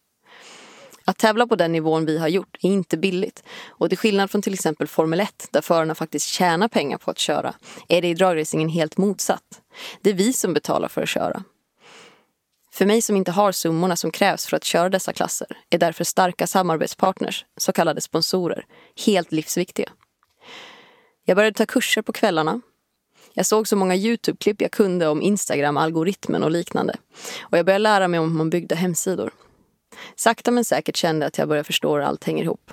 Att 1.09 1.19
tävla 1.19 1.47
på 1.47 1.57
den 1.57 1.73
nivån 1.73 2.07
vi 2.07 2.19
har 2.19 2.29
gjort 2.29 2.57
är 2.63 2.69
inte 2.69 2.97
billigt. 2.97 3.43
Och 3.69 3.89
till 3.89 3.99
skillnad 3.99 4.31
från 4.31 4.43
till 4.43 4.55
exempel 4.55 4.87
Formel 4.87 5.21
1 5.21 5.49
där 5.51 5.61
förarna 5.61 5.95
faktiskt 5.95 6.29
tjänar 6.29 6.69
pengar 6.69 6.99
på 6.99 7.11
att 7.11 7.19
köra 7.19 7.55
är 7.89 8.03
det 8.03 8.09
i 8.09 8.15
dragracingen 8.15 8.69
helt 8.69 8.97
motsatt. 8.97 9.61
Det 10.03 10.11
är 10.11 10.15
vi 10.15 10.33
som 10.33 10.55
betalar 10.55 10.89
för 10.89 11.03
att 11.03 11.09
köra. 11.09 11.45
För 12.73 12.87
mig 12.87 13.03
som 13.03 13.17
inte 13.17 13.31
har 13.31 13.53
summorna 13.53 13.97
som 13.97 14.11
krävs 14.11 14.47
för 14.47 14.57
att 14.57 14.65
köra 14.65 14.89
dessa 14.89 15.13
klasser 15.13 15.47
är 15.71 15.79
därför 15.79 16.05
starka 16.05 16.47
samarbetspartners, 16.47 17.45
så 17.57 17.73
kallade 17.73 18.01
sponsorer, 18.01 18.67
helt 19.07 19.33
livsviktiga. 19.33 19.91
Jag 21.25 21.37
började 21.37 21.57
ta 21.57 21.67
kurser 21.67 22.03
på 22.03 22.13
kvällarna. 22.13 22.61
Jag 23.35 23.47
såg 23.47 23.69
så 23.69 23.77
många 23.77 23.97
Youtube-klipp 23.97 24.63
jag 24.63 24.73
kunde 24.73 25.09
om 25.09 25.23
Instagram-algoritmen 25.23 26.43
och 26.43 26.51
liknande. 26.51 26.97
Och 27.41 27.59
jag 27.59 27.67
började 27.67 27.83
lära 27.83 28.09
mig 28.09 28.21
om 28.21 28.31
hur 28.31 28.39
man 28.39 28.51
byggde 28.51 28.75
hemsidor. 28.75 29.31
Sakta 30.17 30.51
men 30.51 30.65
säkert 30.65 30.97
kände 30.97 31.25
jag 31.25 31.29
att 31.29 31.39
jag 31.39 31.49
började 31.49 31.67
förstå 31.67 31.95
hur 31.95 32.03
allt 32.03 32.25
hänger 32.25 32.45
ihop. 32.45 32.71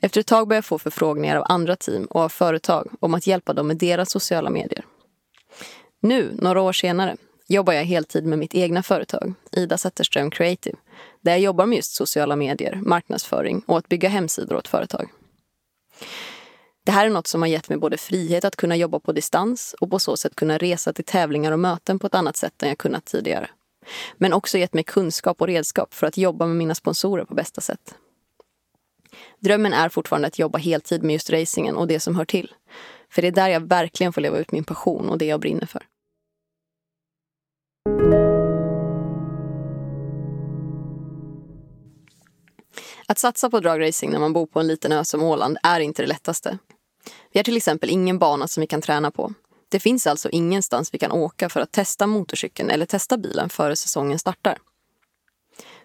Efter 0.00 0.20
ett 0.20 0.26
tag 0.26 0.48
började 0.48 0.56
jag 0.56 0.64
få 0.64 0.78
förfrågningar 0.78 1.36
av 1.36 1.44
andra 1.48 1.76
team 1.76 2.04
och 2.04 2.20
av 2.20 2.28
företag 2.28 2.88
om 3.00 3.14
att 3.14 3.26
hjälpa 3.26 3.52
dem 3.52 3.66
med 3.66 3.76
deras 3.76 4.10
sociala 4.10 4.50
medier. 4.50 4.84
Nu, 6.00 6.36
några 6.38 6.60
år 6.60 6.72
senare, 6.72 7.16
jobbar 7.48 7.72
jag 7.72 7.84
heltid 7.84 8.26
med 8.26 8.38
mitt 8.38 8.54
egna 8.54 8.82
företag, 8.82 9.34
Ida 9.52 9.78
Zetterström 9.78 10.30
Creative, 10.30 10.76
där 11.20 11.32
jag 11.32 11.40
jobbar 11.40 11.66
med 11.66 11.76
just 11.76 11.94
sociala 11.94 12.36
medier, 12.36 12.74
marknadsföring 12.74 13.62
och 13.66 13.78
att 13.78 13.88
bygga 13.88 14.08
hemsidor 14.08 14.56
åt 14.56 14.68
företag. 14.68 15.10
Det 16.84 16.92
här 16.92 17.06
är 17.06 17.10
något 17.10 17.26
som 17.26 17.42
har 17.42 17.48
gett 17.48 17.68
mig 17.68 17.78
både 17.78 17.96
frihet 17.96 18.44
att 18.44 18.56
kunna 18.56 18.76
jobba 18.76 19.00
på 19.00 19.12
distans 19.12 19.74
och 19.80 19.90
på 19.90 19.98
så 19.98 20.16
sätt 20.16 20.36
kunna 20.36 20.58
resa 20.58 20.92
till 20.92 21.04
tävlingar 21.04 21.52
och 21.52 21.58
möten 21.58 21.98
på 21.98 22.06
ett 22.06 22.14
annat 22.14 22.36
sätt 22.36 22.62
än 22.62 22.68
jag 22.68 22.78
kunnat 22.78 23.04
tidigare. 23.04 23.50
Men 24.16 24.32
också 24.32 24.58
gett 24.58 24.74
mig 24.74 24.84
kunskap 24.84 25.40
och 25.40 25.46
redskap 25.46 25.94
för 25.94 26.06
att 26.06 26.16
jobba 26.16 26.46
med 26.46 26.56
mina 26.56 26.74
sponsorer 26.74 27.24
på 27.24 27.34
bästa 27.34 27.60
sätt. 27.60 27.94
Drömmen 29.38 29.72
är 29.72 29.88
fortfarande 29.88 30.28
att 30.28 30.38
jobba 30.38 30.58
heltid 30.58 31.02
med 31.02 31.12
just 31.12 31.30
racingen 31.30 31.76
och 31.76 31.86
det 31.86 32.00
som 32.00 32.16
hör 32.16 32.24
till. 32.24 32.54
För 33.10 33.22
det 33.22 33.28
är 33.28 33.32
där 33.32 33.48
jag 33.48 33.68
verkligen 33.68 34.12
får 34.12 34.20
leva 34.20 34.38
ut 34.38 34.52
min 34.52 34.64
passion 34.64 35.08
och 35.08 35.18
det 35.18 35.26
jag 35.26 35.40
brinner 35.40 35.66
för. 35.66 35.82
Att 43.06 43.18
satsa 43.18 43.50
på 43.50 43.60
dragracing 43.60 44.12
när 44.12 44.18
man 44.18 44.32
bor 44.32 44.46
på 44.46 44.60
en 44.60 44.66
liten 44.66 44.92
ö 44.92 45.04
som 45.04 45.22
Åland 45.22 45.58
är 45.62 45.80
inte 45.80 46.02
det 46.02 46.06
lättaste. 46.06 46.58
Vi 47.32 47.38
har 47.38 47.44
till 47.44 47.56
exempel 47.56 47.90
ingen 47.90 48.18
bana 48.18 48.48
som 48.48 48.60
vi 48.60 48.66
kan 48.66 48.82
träna 48.82 49.10
på. 49.10 49.34
Det 49.70 49.80
finns 49.80 50.06
alltså 50.06 50.30
ingenstans 50.30 50.94
vi 50.94 50.98
kan 50.98 51.12
åka 51.12 51.48
för 51.48 51.60
att 51.60 51.72
testa 51.72 52.06
motorcykeln 52.06 52.70
eller 52.70 52.86
testa 52.86 53.16
bilen 53.16 53.48
före 53.48 53.76
säsongen 53.76 54.18
startar. 54.18 54.58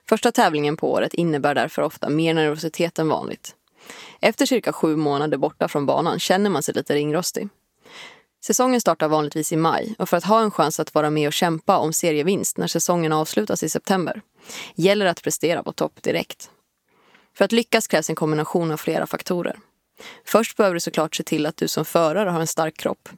Första 0.09 0.31
tävlingen 0.31 0.77
på 0.77 0.91
året 0.91 1.13
innebär 1.13 1.55
därför 1.55 1.81
ofta 1.81 2.09
mer 2.09 2.33
nervositet 2.33 2.99
än 2.99 3.09
vanligt. 3.09 3.55
Efter 4.21 4.45
cirka 4.45 4.73
sju 4.73 4.95
månader 4.95 5.37
borta 5.37 5.67
från 5.67 5.85
banan 5.85 6.19
känner 6.19 6.49
man 6.49 6.63
sig 6.63 6.73
lite 6.73 6.95
ringrostig. 6.95 7.49
Säsongen 8.45 8.81
startar 8.81 9.07
vanligtvis 9.07 9.51
i 9.51 9.55
maj 9.55 9.95
och 9.99 10.09
för 10.09 10.17
att 10.17 10.23
ha 10.23 10.41
en 10.41 10.51
chans 10.51 10.79
att 10.79 10.93
vara 10.93 11.09
med 11.09 11.27
och 11.27 11.33
kämpa 11.33 11.77
om 11.77 11.93
serievinst 11.93 12.57
när 12.57 12.67
säsongen 12.67 13.11
avslutas 13.11 13.63
i 13.63 13.69
september 13.69 14.21
gäller 14.75 15.05
det 15.05 15.11
att 15.11 15.23
prestera 15.23 15.63
på 15.63 15.71
topp 15.71 16.03
direkt. 16.03 16.49
För 17.37 17.45
att 17.45 17.51
lyckas 17.51 17.87
krävs 17.87 18.09
en 18.09 18.15
kombination 18.15 18.71
av 18.71 18.77
flera 18.77 19.07
faktorer. 19.07 19.59
Först 20.25 20.57
behöver 20.57 20.73
du 20.73 20.79
såklart 20.79 21.15
se 21.15 21.23
till 21.23 21.45
att 21.45 21.57
du 21.57 21.67
som 21.67 21.85
förare 21.85 22.29
har 22.29 22.39
en 22.39 22.47
stark 22.47 22.77
kropp. 22.77 23.09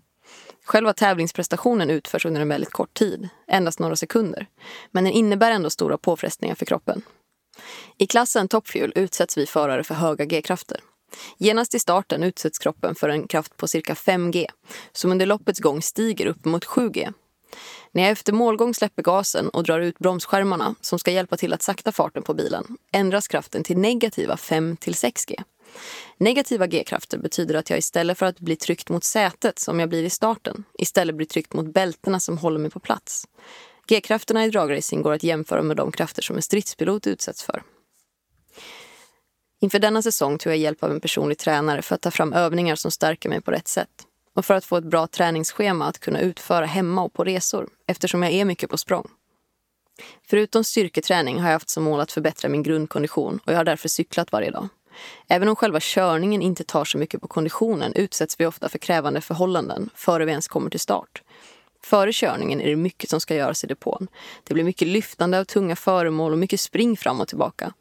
Själva 0.67 0.93
tävlingsprestationen 0.93 1.89
utförs 1.89 2.25
under 2.25 2.41
en 2.41 2.49
väldigt 2.49 2.71
kort 2.71 2.93
tid, 2.93 3.29
endast 3.47 3.79
några 3.79 3.95
sekunder. 3.95 4.47
Men 4.91 5.03
den 5.03 5.13
innebär 5.13 5.51
ändå 5.51 5.69
stora 5.69 5.97
påfrestningar 5.97 6.55
för 6.55 6.65
kroppen. 6.65 7.01
I 7.97 8.07
klassen 8.07 8.47
Top 8.47 8.67
Fuel 8.67 8.93
utsätts 8.95 9.37
vi 9.37 9.45
förare 9.45 9.83
för 9.83 9.95
höga 9.95 10.25
G-krafter. 10.25 10.79
Genast 11.37 11.75
i 11.75 11.79
starten 11.79 12.23
utsätts 12.23 12.59
kroppen 12.59 12.95
för 12.95 13.09
en 13.09 13.27
kraft 13.27 13.57
på 13.57 13.67
cirka 13.67 13.93
5G, 13.93 14.45
som 14.91 15.11
under 15.11 15.25
loppets 15.25 15.59
gång 15.59 15.81
stiger 15.81 16.25
upp 16.25 16.45
mot 16.45 16.65
7G. 16.65 17.13
När 17.91 18.03
jag 18.03 18.11
efter 18.11 18.33
målgång 18.33 18.73
släpper 18.73 19.03
gasen 19.03 19.49
och 19.49 19.63
drar 19.63 19.79
ut 19.79 19.99
bromsskärmarna 19.99 20.75
som 20.81 20.99
ska 20.99 21.11
hjälpa 21.11 21.37
till 21.37 21.53
att 21.53 21.61
sakta 21.61 21.91
farten 21.91 22.23
på 22.23 22.33
bilen 22.33 22.77
ändras 22.91 23.27
kraften 23.27 23.63
till 23.63 23.77
negativa 23.77 24.35
5-6G. 24.35 25.43
Negativa 26.17 26.67
G-krafter 26.67 27.17
betyder 27.17 27.55
att 27.55 27.69
jag 27.69 27.79
istället 27.79 28.17
för 28.17 28.25
att 28.25 28.39
bli 28.39 28.55
tryckt 28.55 28.89
mot 28.89 29.03
sätet 29.03 29.59
som 29.59 29.79
jag 29.79 29.89
blir 29.89 30.03
i 30.03 30.09
starten, 30.09 30.63
istället 30.77 31.15
blir 31.15 31.27
tryckt 31.27 31.53
mot 31.53 31.73
bältena 31.73 32.19
som 32.19 32.37
håller 32.37 32.59
mig 32.59 32.71
på 32.71 32.79
plats. 32.79 33.27
G-krafterna 33.87 34.45
i 34.45 34.49
dragracing 34.49 35.01
går 35.01 35.13
att 35.13 35.23
jämföra 35.23 35.61
med 35.61 35.77
de 35.77 35.91
krafter 35.91 36.21
som 36.21 36.35
en 36.35 36.41
stridspilot 36.41 37.07
utsätts 37.07 37.43
för. 37.43 37.63
Inför 39.59 39.79
denna 39.79 40.01
säsong 40.01 40.37
tog 40.37 40.51
jag 40.51 40.57
hjälp 40.57 40.83
av 40.83 40.91
en 40.91 41.01
personlig 41.01 41.37
tränare 41.37 41.81
för 41.81 41.95
att 41.95 42.01
ta 42.01 42.11
fram 42.11 42.33
övningar 42.33 42.75
som 42.75 42.91
stärker 42.91 43.29
mig 43.29 43.41
på 43.41 43.51
rätt 43.51 43.67
sätt. 43.67 43.89
Och 44.33 44.45
för 44.45 44.53
att 44.53 44.65
få 44.65 44.77
ett 44.77 44.83
bra 44.83 45.07
träningsschema 45.07 45.85
att 45.85 45.99
kunna 45.99 46.19
utföra 46.19 46.65
hemma 46.65 47.03
och 47.03 47.13
på 47.13 47.23
resor, 47.23 47.69
eftersom 47.87 48.23
jag 48.23 48.31
är 48.31 48.45
mycket 48.45 48.69
på 48.69 48.77
språng. 48.77 49.07
Förutom 50.27 50.63
styrketräning 50.63 51.39
har 51.39 51.47
jag 51.47 51.53
haft 51.53 51.69
som 51.69 51.83
mål 51.83 51.99
att 51.99 52.11
förbättra 52.11 52.49
min 52.49 52.63
grundkondition 52.63 53.39
och 53.45 53.53
jag 53.53 53.57
har 53.57 53.63
därför 53.63 53.89
cyklat 53.89 54.31
varje 54.31 54.51
dag. 54.51 54.67
Även 55.27 55.49
om 55.49 55.55
själva 55.55 55.79
körningen 55.81 56.41
inte 56.41 56.63
tar 56.63 56.85
så 56.85 56.97
mycket 56.97 57.21
på 57.21 57.27
konditionen 57.27 57.93
utsätts 57.95 58.39
vi 58.39 58.45
ofta 58.45 58.69
för 58.69 58.77
krävande 58.77 59.21
förhållanden 59.21 59.89
före 59.95 60.25
vi 60.25 60.31
ens 60.31 60.47
kommer 60.47 60.69
till 60.69 60.79
start. 60.79 61.21
Före 61.83 62.11
körningen 62.13 62.61
är 62.61 62.69
det 62.69 62.75
mycket 62.75 63.09
som 63.09 63.21
ska 63.21 63.35
göras 63.35 63.63
i 63.63 63.67
depån. 63.67 64.07
Det 64.43 64.53
blir 64.53 64.63
mycket 64.63 64.87
lyftande 64.87 65.39
av 65.39 65.43
tunga 65.43 65.75
föremål 65.75 66.31
och 66.31 66.37
mycket 66.37 66.59
spring 66.59 66.97
fram 66.97 67.21
och 67.21 67.27
tillbaka. 67.27 67.73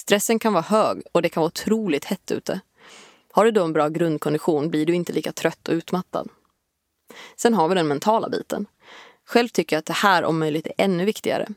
Stressen 0.00 0.38
kan 0.38 0.52
vara 0.52 0.62
hög 0.62 1.02
och 1.12 1.22
det 1.22 1.28
kan 1.28 1.40
vara 1.40 1.48
otroligt 1.48 2.04
hett 2.04 2.30
ute. 2.30 2.60
Har 3.32 3.44
du 3.44 3.50
då 3.50 3.64
en 3.64 3.72
bra 3.72 3.88
grundkondition 3.88 4.70
blir 4.70 4.86
du 4.86 4.94
inte 4.94 5.12
lika 5.12 5.32
trött 5.32 5.68
och 5.68 5.74
utmattad. 5.74 6.28
Sen 7.36 7.54
har 7.54 7.68
vi 7.68 7.74
den 7.74 7.88
mentala 7.88 8.28
biten. 8.28 8.66
Själv 9.24 9.48
tycker 9.48 9.76
jag 9.76 9.78
att 9.78 9.86
det 9.86 9.92
här 9.92 10.24
om 10.24 10.38
möjligt 10.38 10.66
är 10.66 10.72
ännu 10.78 11.04
viktigare. 11.04 11.48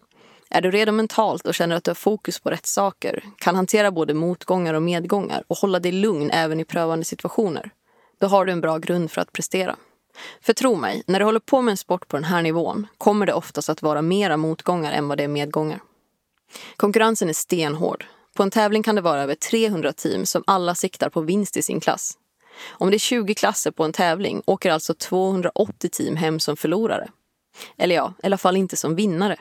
Är 0.49 0.61
du 0.61 0.71
redo 0.71 0.91
mentalt 0.91 1.47
och 1.47 1.55
känner 1.55 1.75
att 1.75 1.83
du 1.83 1.91
har 1.91 1.95
fokus 1.95 2.39
på 2.39 2.49
rätt 2.49 2.65
saker, 2.65 3.23
kan 3.37 3.55
hantera 3.55 3.91
både 3.91 4.13
motgångar 4.13 4.73
och 4.73 4.81
medgångar 4.81 5.43
och 5.47 5.57
hålla 5.57 5.79
dig 5.79 5.91
lugn 5.91 6.31
även 6.31 6.59
i 6.59 6.65
prövande 6.65 7.05
situationer, 7.05 7.71
då 8.19 8.27
har 8.27 8.45
du 8.45 8.51
en 8.51 8.61
bra 8.61 8.77
grund 8.77 9.11
för 9.11 9.21
att 9.21 9.31
prestera. 9.31 9.75
För 10.41 10.53
tro 10.53 10.75
mig, 10.75 11.03
när 11.07 11.19
du 11.19 11.25
håller 11.25 11.39
på 11.39 11.61
med 11.61 11.71
en 11.71 11.77
sport 11.77 12.07
på 12.07 12.17
den 12.17 12.23
här 12.23 12.41
nivån 12.41 12.87
kommer 12.97 13.25
det 13.25 13.33
oftast 13.33 13.69
att 13.69 13.81
vara 13.81 14.01
mera 14.01 14.37
motgångar 14.37 14.91
än 14.91 15.07
vad 15.07 15.17
det 15.17 15.23
är 15.23 15.27
medgångar. 15.27 15.79
Konkurrensen 16.75 17.29
är 17.29 17.33
stenhård. 17.33 18.05
På 18.35 18.43
en 18.43 18.51
tävling 18.51 18.83
kan 18.83 18.95
det 18.95 19.01
vara 19.01 19.23
över 19.23 19.35
300 19.35 19.93
team 19.93 20.25
som 20.25 20.43
alla 20.47 20.75
siktar 20.75 21.09
på 21.09 21.21
vinst 21.21 21.57
i 21.57 21.61
sin 21.61 21.79
klass. 21.79 22.17
Om 22.67 22.89
det 22.89 22.97
är 22.97 22.99
20 22.99 23.33
klasser 23.33 23.71
på 23.71 23.83
en 23.83 23.93
tävling 23.93 24.41
åker 24.45 24.71
alltså 24.71 24.93
280 24.93 25.89
team 25.89 26.15
hem 26.15 26.39
som 26.39 26.57
förlorare. 26.57 27.09
Eller 27.77 27.95
ja, 27.95 28.13
i 28.23 28.25
alla 28.25 28.37
fall 28.37 28.57
inte 28.57 28.77
som 28.77 28.95
vinnare. 28.95 29.37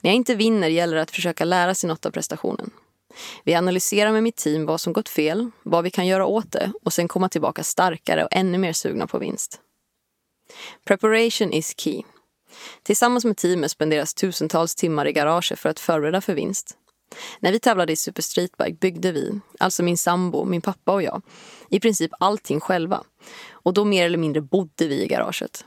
När 0.00 0.10
jag 0.10 0.16
inte 0.16 0.34
vinner 0.34 0.68
gäller 0.68 0.96
det 0.96 1.02
att 1.02 1.10
försöka 1.10 1.44
lära 1.44 1.74
sig 1.74 1.88
något 1.88 2.06
av 2.06 2.10
prestationen. 2.10 2.70
Vi 3.44 3.54
analyserar 3.54 4.12
med 4.12 4.22
mitt 4.22 4.36
team 4.36 4.66
vad 4.66 4.80
som 4.80 4.92
gått 4.92 5.08
fel, 5.08 5.50
vad 5.62 5.84
vi 5.84 5.90
kan 5.90 6.06
göra 6.06 6.26
åt 6.26 6.52
det 6.52 6.72
och 6.82 6.92
sen 6.92 7.08
komma 7.08 7.28
tillbaka 7.28 7.62
starkare 7.62 8.24
och 8.24 8.28
ännu 8.32 8.58
mer 8.58 8.72
sugna 8.72 9.06
på 9.06 9.18
vinst. 9.18 9.60
Preparation 10.84 11.52
is 11.52 11.74
key. 11.76 12.02
Tillsammans 12.82 13.24
med 13.24 13.36
teamet 13.36 13.70
spenderas 13.70 14.14
tusentals 14.14 14.74
timmar 14.74 15.08
i 15.08 15.12
garaget 15.12 15.58
för 15.58 15.68
att 15.68 15.80
förbereda 15.80 16.20
för 16.20 16.34
vinst. 16.34 16.76
När 17.40 17.52
vi 17.52 17.60
tävlade 17.60 17.92
i 17.92 17.96
Super 17.96 18.22
Streetbike 18.22 18.76
byggde 18.80 19.12
vi, 19.12 19.40
alltså 19.58 19.82
min 19.82 19.98
sambo, 19.98 20.44
min 20.44 20.60
pappa 20.60 20.92
och 20.92 21.02
jag, 21.02 21.22
i 21.70 21.80
princip 21.80 22.10
allting 22.20 22.60
själva. 22.60 23.04
Och 23.50 23.74
då 23.74 23.84
mer 23.84 24.06
eller 24.06 24.18
mindre 24.18 24.40
bodde 24.42 24.86
vi 24.86 25.02
i 25.02 25.06
garaget. 25.06 25.64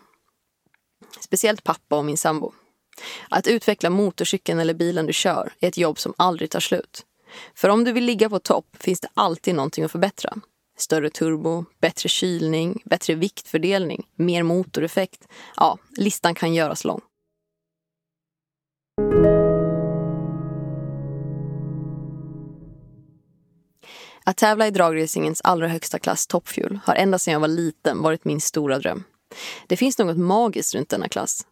Speciellt 1.20 1.64
pappa 1.64 1.98
och 1.98 2.06
min 2.06 2.18
sambo. 2.18 2.54
Att 3.30 3.48
utveckla 3.48 3.90
motorcykeln 3.90 4.60
eller 4.60 4.74
bilen 4.74 5.06
du 5.06 5.14
kör 5.14 5.54
är 5.60 5.68
ett 5.68 5.78
jobb 5.78 6.00
som 6.00 6.14
aldrig 6.18 6.50
tar 6.50 6.60
slut. 6.60 7.06
För 7.56 7.70
om 7.70 7.84
du 7.84 7.92
vill 7.92 8.06
ligga 8.06 8.30
på 8.30 8.40
topp 8.40 8.66
finns 8.80 9.00
det 9.00 9.08
alltid 9.14 9.56
någonting 9.56 9.84
att 9.84 9.92
förbättra. 9.92 10.34
Större 10.78 11.10
turbo, 11.10 11.66
bättre 11.82 12.10
kylning, 12.10 12.82
bättre 12.86 13.16
viktfördelning, 13.16 14.08
mer 14.16 14.44
motoreffekt. 14.44 15.28
Ja, 15.56 15.78
listan 15.98 16.36
kan 16.36 16.54
göras 16.54 16.84
lång. 16.84 17.02
Att 24.24 24.38
tävla 24.38 24.68
i 24.68 24.72
dragracingens 24.72 25.42
allra 25.44 25.68
högsta 25.68 26.00
klass 26.00 26.28
Top 26.28 26.48
Fuel 26.48 26.80
har 26.86 26.96
ända 26.96 27.20
sedan 27.20 27.32
jag 27.32 27.40
var 27.40 27.48
liten 27.48 28.02
varit 28.02 28.26
min 28.26 28.42
stora 28.42 28.80
dröm. 28.80 29.04
Det 29.68 29.78
finns 29.78 29.98
något 29.98 30.18
magiskt 30.18 30.76
runt 30.76 30.90
denna 30.90 31.10
klass. 31.10 31.46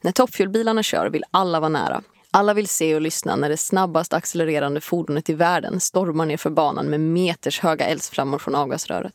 När 0.00 0.12
toppfuelbilarna 0.12 0.82
kör 0.82 1.10
vill 1.10 1.24
alla 1.30 1.60
vara 1.60 1.68
nära. 1.68 2.02
Alla 2.30 2.54
vill 2.54 2.68
se 2.68 2.94
och 2.94 3.00
lyssna 3.00 3.36
när 3.36 3.48
det 3.48 3.56
snabbast 3.56 4.12
accelererande 4.12 4.80
fordonet 4.80 5.30
i 5.30 5.34
världen 5.34 5.80
stormar 5.80 6.26
ner 6.26 6.36
för 6.36 6.50
banan 6.50 6.86
med 6.86 7.00
meters 7.00 7.60
höga 7.60 7.86
eldsflammor 7.86 8.38
från 8.38 8.54
avgasröret. 8.54 9.14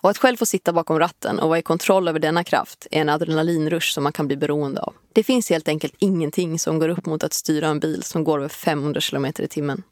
Och 0.00 0.10
att 0.10 0.18
själv 0.18 0.36
få 0.36 0.46
sitta 0.46 0.72
bakom 0.72 0.98
ratten 0.98 1.38
och 1.38 1.48
vara 1.48 1.58
i 1.58 1.62
kontroll 1.62 2.08
över 2.08 2.18
denna 2.18 2.44
kraft 2.44 2.86
är 2.90 3.00
en 3.00 3.08
adrenalinrush 3.08 3.92
som 3.92 4.02
man 4.02 4.12
kan 4.12 4.26
bli 4.26 4.36
beroende 4.36 4.80
av. 4.80 4.94
Det 5.12 5.22
finns 5.22 5.50
helt 5.50 5.68
enkelt 5.68 5.94
ingenting 5.98 6.58
som 6.58 6.78
går 6.78 6.88
upp 6.88 7.06
mot 7.06 7.24
att 7.24 7.32
styra 7.32 7.68
en 7.68 7.80
bil 7.80 8.02
som 8.02 8.24
går 8.24 8.38
över 8.38 8.48
500 8.48 9.00
km 9.00 9.26
i 9.26 9.48
timmen. 9.48 9.82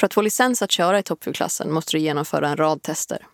För 0.00 0.06
att 0.06 0.14
få 0.14 0.22
licens 0.22 0.62
att 0.62 0.70
köra 0.70 0.98
i 0.98 1.02
toppfuelklassen 1.02 1.72
måste 1.72 1.96
du 1.96 2.00
genomföra 2.00 2.48
en 2.48 2.56
rad 2.56 2.82
tester. 2.82 3.26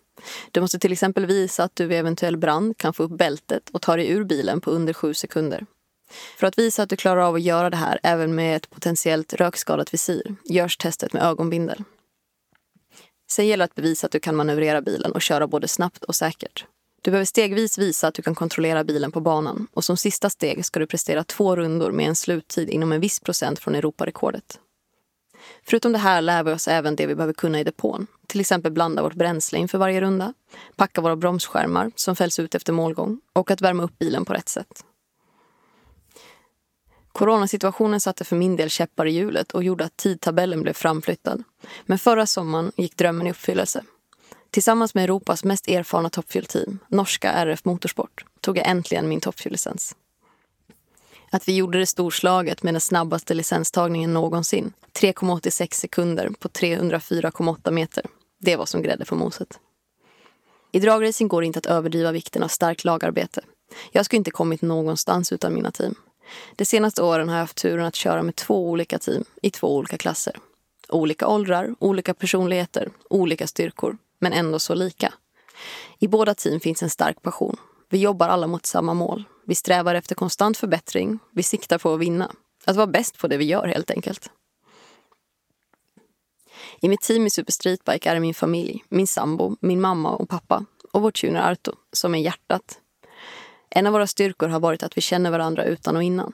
Du 0.51 0.61
måste 0.61 0.79
till 0.79 0.93
exempel 0.93 1.27
visa 1.27 1.65
att 1.65 1.77
du 1.77 1.87
vid 1.87 1.99
eventuell 1.99 2.37
brand 2.37 2.79
kan 2.79 2.93
få 2.93 3.03
upp 3.03 3.19
bältet 3.19 3.71
och 3.73 3.83
ta 3.83 3.97
dig 3.97 4.09
ur 4.09 4.25
bilen 4.25 4.61
på 4.61 4.71
under 4.71 4.93
sju 4.93 5.15
sekunder. 5.15 5.67
För 6.39 6.47
att 6.47 6.59
visa 6.59 6.83
att 6.83 6.89
du 6.89 6.97
klarar 6.97 7.21
av 7.21 7.35
att 7.35 7.43
göra 7.43 7.71
det 7.71 7.77
här 7.77 8.01
även 8.03 8.35
med 8.35 8.57
ett 8.57 8.71
potentiellt 8.71 9.35
rökskadat 9.35 9.95
visir 9.95 10.37
görs 10.45 10.77
testet 10.77 11.13
med 11.13 11.23
ögonbindel. 11.23 11.85
Sen 13.31 13.47
gäller 13.47 13.63
det 13.63 13.65
att 13.65 13.75
bevisa 13.75 14.07
att 14.07 14.13
du 14.13 14.21
kan 14.21 14.37
manövrera 14.37 14.83
bilen 14.83 15.13
och 15.13 15.23
köra 15.23 15.47
både 15.47 15.69
snabbt 15.69 16.05
och 16.05 16.15
säkert. 16.15 16.65
Du 17.03 17.11
behöver 17.11 17.25
stegvis 17.25 17.79
visa 17.79 18.09
att 18.09 18.15
du 18.15 18.23
kan 18.23 18.35
kontrollera 18.35 18.85
bilen 18.85 19.13
på 19.13 19.21
banan 19.21 19.67
och 19.73 19.85
som 19.85 19.97
sista 19.97 20.31
steg 20.31 20.65
ska 20.65 20.81
du 20.81 20.87
prestera 20.87 21.25
två 21.25 21.57
rundor 21.57 21.91
med 21.93 22.09
en 22.09 22.17
sluttid 22.17 22.71
inom 22.71 22.93
en 22.93 23.01
viss 23.01 23.21
procent 23.21 23.59
från 23.59 23.75
Europarekordet. 23.75 24.61
Förutom 25.63 25.93
det 25.93 25.99
här 25.99 26.23
lär 26.23 26.43
vi 26.43 26.53
oss 26.53 26.69
även 26.69 26.97
det 26.97 27.07
vi 27.07 27.15
behöver 27.15 27.35
kunna 27.35 27.61
i 27.61 27.65
depån. 27.65 28.07
Till 28.27 28.41
exempel 28.41 28.73
blanda 28.73 29.03
vårt 29.03 29.15
bränsle 29.15 29.59
inför 29.59 29.79
varje 29.79 30.01
runda, 30.01 30.35
packa 30.77 31.01
våra 31.01 31.17
bromsskärmar 31.17 31.91
som 31.95 32.17
fälls 32.17 32.39
ut 32.39 32.55
efter 32.55 32.73
målgång 32.73 33.21
och 33.33 33.51
att 33.51 33.61
värma 33.61 33.83
upp 33.83 33.99
bilen 33.99 34.25
på 34.25 34.33
rätt 34.33 34.49
sätt. 34.49 34.85
Coronasituationen 37.13 38.01
satte 38.01 38.25
för 38.25 38.37
min 38.37 38.57
del 38.57 38.71
käppar 38.71 39.07
i 39.07 39.11
hjulet 39.11 39.53
och 39.53 39.65
gjorde 39.65 39.85
att 39.85 39.97
tidtabellen 39.97 40.63
blev 40.63 40.73
framflyttad. 40.73 41.45
Men 41.87 41.99
förra 41.99 42.27
sommaren 42.27 42.73
gick 42.77 42.97
drömmen 42.97 43.27
i 43.27 43.31
uppfyllelse. 43.31 43.83
Tillsammans 44.51 44.95
med 44.95 45.05
Europas 45.05 45.45
mest 45.45 45.69
erfarna 45.69 46.11
toppfuel 46.11 46.47
norska 46.89 47.33
RF 47.33 47.65
Motorsport, 47.65 48.25
tog 48.41 48.59
jag 48.59 48.69
äntligen 48.69 49.09
min 49.09 49.21
toppfuellicens. 49.21 49.97
Att 51.31 51.49
vi 51.49 51.57
gjorde 51.57 51.79
det 51.79 51.87
storslaget 51.87 52.63
med 52.63 52.75
den 52.75 52.81
snabbaste 52.81 53.35
licenstagningen 53.35 54.15
någonsin, 54.15 54.73
3,86 54.93 55.75
sekunder 55.75 56.31
på 56.39 56.49
304,8 56.49 57.71
meter, 57.71 58.07
det 58.39 58.57
var 58.57 58.67
som 58.67 58.83
grädde 58.83 59.05
på 59.05 59.15
moset. 59.15 59.61
I 60.73 60.81
dragracing 60.81 61.29
går 61.29 61.41
det 61.41 61.47
inte 61.47 61.59
att 61.59 61.67
överdriva 61.67 62.13
vikten 62.13 62.43
av 62.43 62.49
starkt 62.49 62.85
lagarbete. 62.85 63.41
Jag 63.93 64.05
skulle 64.05 64.19
inte 64.19 64.31
kommit 64.31 64.63
någonstans 64.63 65.33
utan 65.33 65.55
mina 65.55 65.71
team. 65.71 65.95
De 66.57 66.65
senaste 66.65 67.03
åren 67.03 67.29
har 67.29 67.37
jag 67.37 67.43
haft 67.43 67.57
turen 67.57 67.87
att 67.87 67.95
köra 67.95 68.23
med 68.23 68.37
två 68.37 68.71
olika 68.71 68.99
team 68.99 69.25
i 69.43 69.51
två 69.51 69.77
olika 69.77 69.99
klasser. 69.99 70.37
Olika 70.89 71.27
åldrar, 71.27 71.75
olika 71.79 72.15
personligheter, 72.15 72.91
olika 73.11 73.47
styrkor, 73.47 73.97
men 74.19 74.33
ändå 74.33 74.59
så 74.59 74.75
lika. 74.75 75.15
I 75.99 76.09
båda 76.09 76.35
team 76.35 76.61
finns 76.61 76.83
en 76.83 76.91
stark 76.91 77.23
passion. 77.23 77.57
Vi 77.89 77.99
jobbar 77.99 78.29
alla 78.29 78.47
mot 78.47 78.67
samma 78.67 78.95
mål. 78.95 79.25
Vi 79.47 79.55
strävar 79.55 79.95
efter 79.95 80.15
konstant 80.15 80.57
förbättring. 80.57 81.19
Vi 81.31 81.43
siktar 81.43 81.79
på 81.79 81.95
att 81.95 82.01
vinna. 82.01 82.31
Att 82.65 82.77
vara 82.77 82.87
bäst 82.87 83.19
på 83.19 83.29
det 83.29 83.37
vi 83.37 83.45
gör 83.45 83.67
helt 83.67 83.91
enkelt. 83.91 84.31
I 86.81 86.89
mitt 86.89 87.01
team 87.01 87.27
i 87.27 87.31
Super 87.31 87.53
Streetbike 87.53 88.11
är 88.11 88.15
det 88.15 88.21
min 88.21 88.35
familj, 88.35 88.85
min 88.89 89.07
sambo, 89.07 89.57
min 89.61 89.81
mamma 89.81 90.11
och 90.11 90.29
pappa 90.29 90.65
och 90.93 91.03
vår 91.03 91.11
tuner 91.11 91.51
Arto 91.51 91.73
som 91.93 92.15
är 92.15 92.19
hjärtat 92.19 92.81
en 93.77 93.87
av 93.87 93.93
våra 93.93 94.07
styrkor 94.07 94.49
har 94.49 94.61
varit 94.61 94.83
att 94.83 94.97
vi 94.97 95.01
känner 95.01 95.31
varandra 95.31 95.65
utan 95.65 95.97
och 95.97 96.03
innan. 96.03 96.33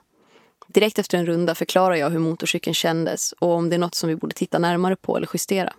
Direkt 0.67 0.99
efter 0.99 1.19
en 1.19 1.27
runda 1.27 1.55
förklarar 1.55 1.95
jag 1.95 2.11
hur 2.11 2.19
motorcykeln 2.19 2.75
kändes 2.75 3.33
och 3.33 3.51
om 3.51 3.69
det 3.69 3.77
är 3.77 3.79
något 3.79 3.95
som 3.95 4.09
vi 4.09 4.17
borde 4.17 4.35
titta 4.35 4.59
närmare 4.59 4.97
på 4.97 5.17
eller 5.17 5.29
justera. 5.33 5.73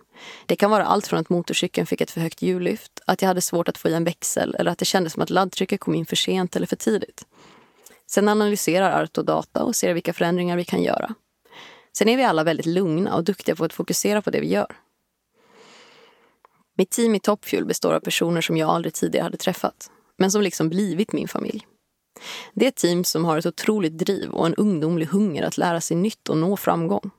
Det 0.46 0.56
kan 0.56 0.70
vara 0.70 0.84
allt 0.84 1.06
från 1.06 1.20
att 1.20 1.28
motorcykeln 1.28 1.86
fick 1.86 2.00
ett 2.00 2.10
för 2.10 2.20
högt 2.20 2.42
hjullyft, 2.42 3.00
att 3.06 3.22
jag 3.22 3.28
hade 3.28 3.40
svårt 3.40 3.68
att 3.68 3.78
få 3.78 3.88
i 3.88 3.94
en 3.94 4.04
växel 4.04 4.54
eller 4.58 4.70
att 4.70 4.78
det 4.78 4.84
kändes 4.84 5.12
som 5.12 5.22
att 5.22 5.30
laddtrycket 5.30 5.80
kom 5.80 5.94
in 5.94 6.06
för 6.06 6.16
sent 6.16 6.56
eller 6.56 6.66
för 6.66 6.76
tidigt. 6.76 7.26
Sen 8.06 8.28
analyserar 8.28 9.02
Arto 9.02 9.22
data 9.22 9.62
och 9.62 9.76
ser 9.76 9.94
vilka 9.94 10.12
förändringar 10.12 10.56
vi 10.56 10.64
kan 10.64 10.82
göra. 10.82 11.14
Sen 11.98 12.08
är 12.08 12.16
vi 12.16 12.24
alla 12.24 12.44
väldigt 12.44 12.66
lugna 12.66 13.14
och 13.14 13.24
duktiga 13.24 13.56
på 13.56 13.64
att 13.64 13.72
fokusera 13.72 14.22
på 14.22 14.30
det 14.30 14.40
vi 14.40 14.48
gör. 14.48 14.76
Mitt 16.76 16.90
team 16.90 17.14
i 17.14 17.20
Topfuel 17.20 17.64
består 17.64 17.94
av 17.94 18.00
personer 18.00 18.40
som 18.40 18.56
jag 18.56 18.70
aldrig 18.70 18.94
tidigare 18.94 19.24
hade 19.24 19.36
träffat 19.36 19.90
men 20.16 20.30
som 20.30 20.42
liksom 20.42 20.68
blivit 20.68 21.12
min 21.12 21.28
familj. 21.28 21.66
Det 22.54 22.64
är 22.64 22.68
ett 22.68 22.76
team 22.76 23.04
som 23.04 23.24
har 23.24 23.38
ett 23.38 23.46
otroligt 23.46 23.98
driv 23.98 24.30
och 24.30 24.46
en 24.46 24.54
ungdomlig 24.54 25.06
hunger 25.06 25.42
att 25.42 25.58
lära 25.58 25.80
sig 25.80 25.96
nytt 25.96 26.28
och 26.28 26.36
nå 26.36 26.56
framgång. 26.56 27.10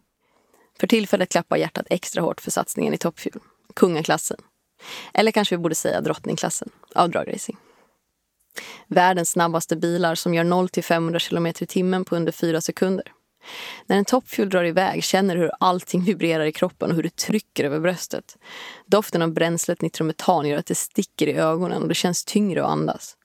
För 0.80 0.88
tillfället 0.88 1.30
klappar 1.30 1.58
hjärtat 1.58 1.86
extra 1.90 2.22
hårt 2.22 2.42
för 2.42 2.52
satsningen 2.52 2.94
i 2.94 2.98
toppfuel, 2.98 3.40
kungaklassen. 3.74 4.38
Eller 5.14 5.32
kanske 5.32 5.56
vi 5.56 5.62
borde 5.62 5.76
säga 5.76 6.02
drottningklassen 6.02 6.70
av 6.96 7.10
dragracing. 7.10 7.58
Världens 8.88 9.30
snabbaste 9.30 9.76
bilar 9.76 10.16
som 10.16 10.34
gör 10.34 10.44
0 10.44 10.70
till 10.70 10.84
500 10.84 11.20
km 11.20 11.48
i 11.48 11.54
timmen 11.54 12.06
på 12.06 12.16
under 12.16 12.32
4 12.32 12.62
sekunder. 12.62 13.12
När 13.86 13.98
en 13.98 14.06
toppfuel 14.06 14.50
drar 14.50 14.64
iväg 14.64 15.04
känner 15.04 15.36
du 15.36 15.42
hur 15.42 15.52
allting 15.60 16.04
vibrerar 16.04 16.46
i 16.46 16.52
kroppen 16.52 16.90
och 16.90 16.96
hur 16.96 17.04
det 17.04 17.16
trycker 17.16 17.64
över 17.64 17.80
bröstet. 17.80 18.38
Doften 18.86 19.22
av 19.22 19.32
bränslet 19.32 19.82
nitrometan 19.82 20.48
gör 20.48 20.58
att 20.58 20.66
det 20.66 20.76
sticker 20.76 21.28
i 21.28 21.34
ögonen 21.34 21.82
och 21.82 21.88
det 21.88 21.96
känns 21.96 22.26
tyngre 22.26 22.64
att 22.64 22.70
andas. 22.70 23.18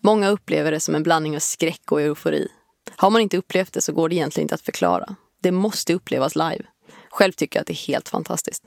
Många 0.00 0.28
upplever 0.28 0.72
det 0.72 0.80
som 0.80 0.94
en 0.94 1.02
blandning 1.02 1.36
av 1.36 1.40
skräck 1.40 1.92
och 1.92 2.00
eufori. 2.00 2.48
Har 2.96 3.10
man 3.10 3.20
inte 3.20 3.36
upplevt 3.36 3.72
det 3.72 3.80
så 3.80 3.92
går 3.92 4.08
det 4.08 4.14
egentligen 4.14 4.44
inte 4.44 4.54
att 4.54 4.60
förklara. 4.60 5.16
Det 5.40 5.52
måste 5.52 5.94
upplevas 5.94 6.36
live. 6.36 6.64
Själv 7.10 7.32
tycker 7.32 7.58
jag 7.58 7.60
att 7.60 7.66
det 7.66 7.72
är 7.72 7.86
helt 7.86 8.08
fantastiskt. 8.08 8.64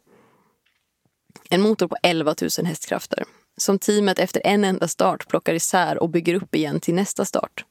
En 1.49 1.61
motor 1.61 1.87
på 1.87 1.97
11 2.03 2.35
000 2.41 2.65
hästkrafter 2.65 3.23
som 3.57 3.79
teamet 3.79 4.19
efter 4.19 4.41
en 4.45 4.63
enda 4.63 4.87
start 4.87 5.27
plockar 5.27 5.53
isär 5.53 5.97
och 5.97 6.09
bygger 6.09 6.35
upp 6.35 6.55
igen 6.55 6.79
till 6.79 6.93
nästa 6.93 7.25
start. 7.25 7.65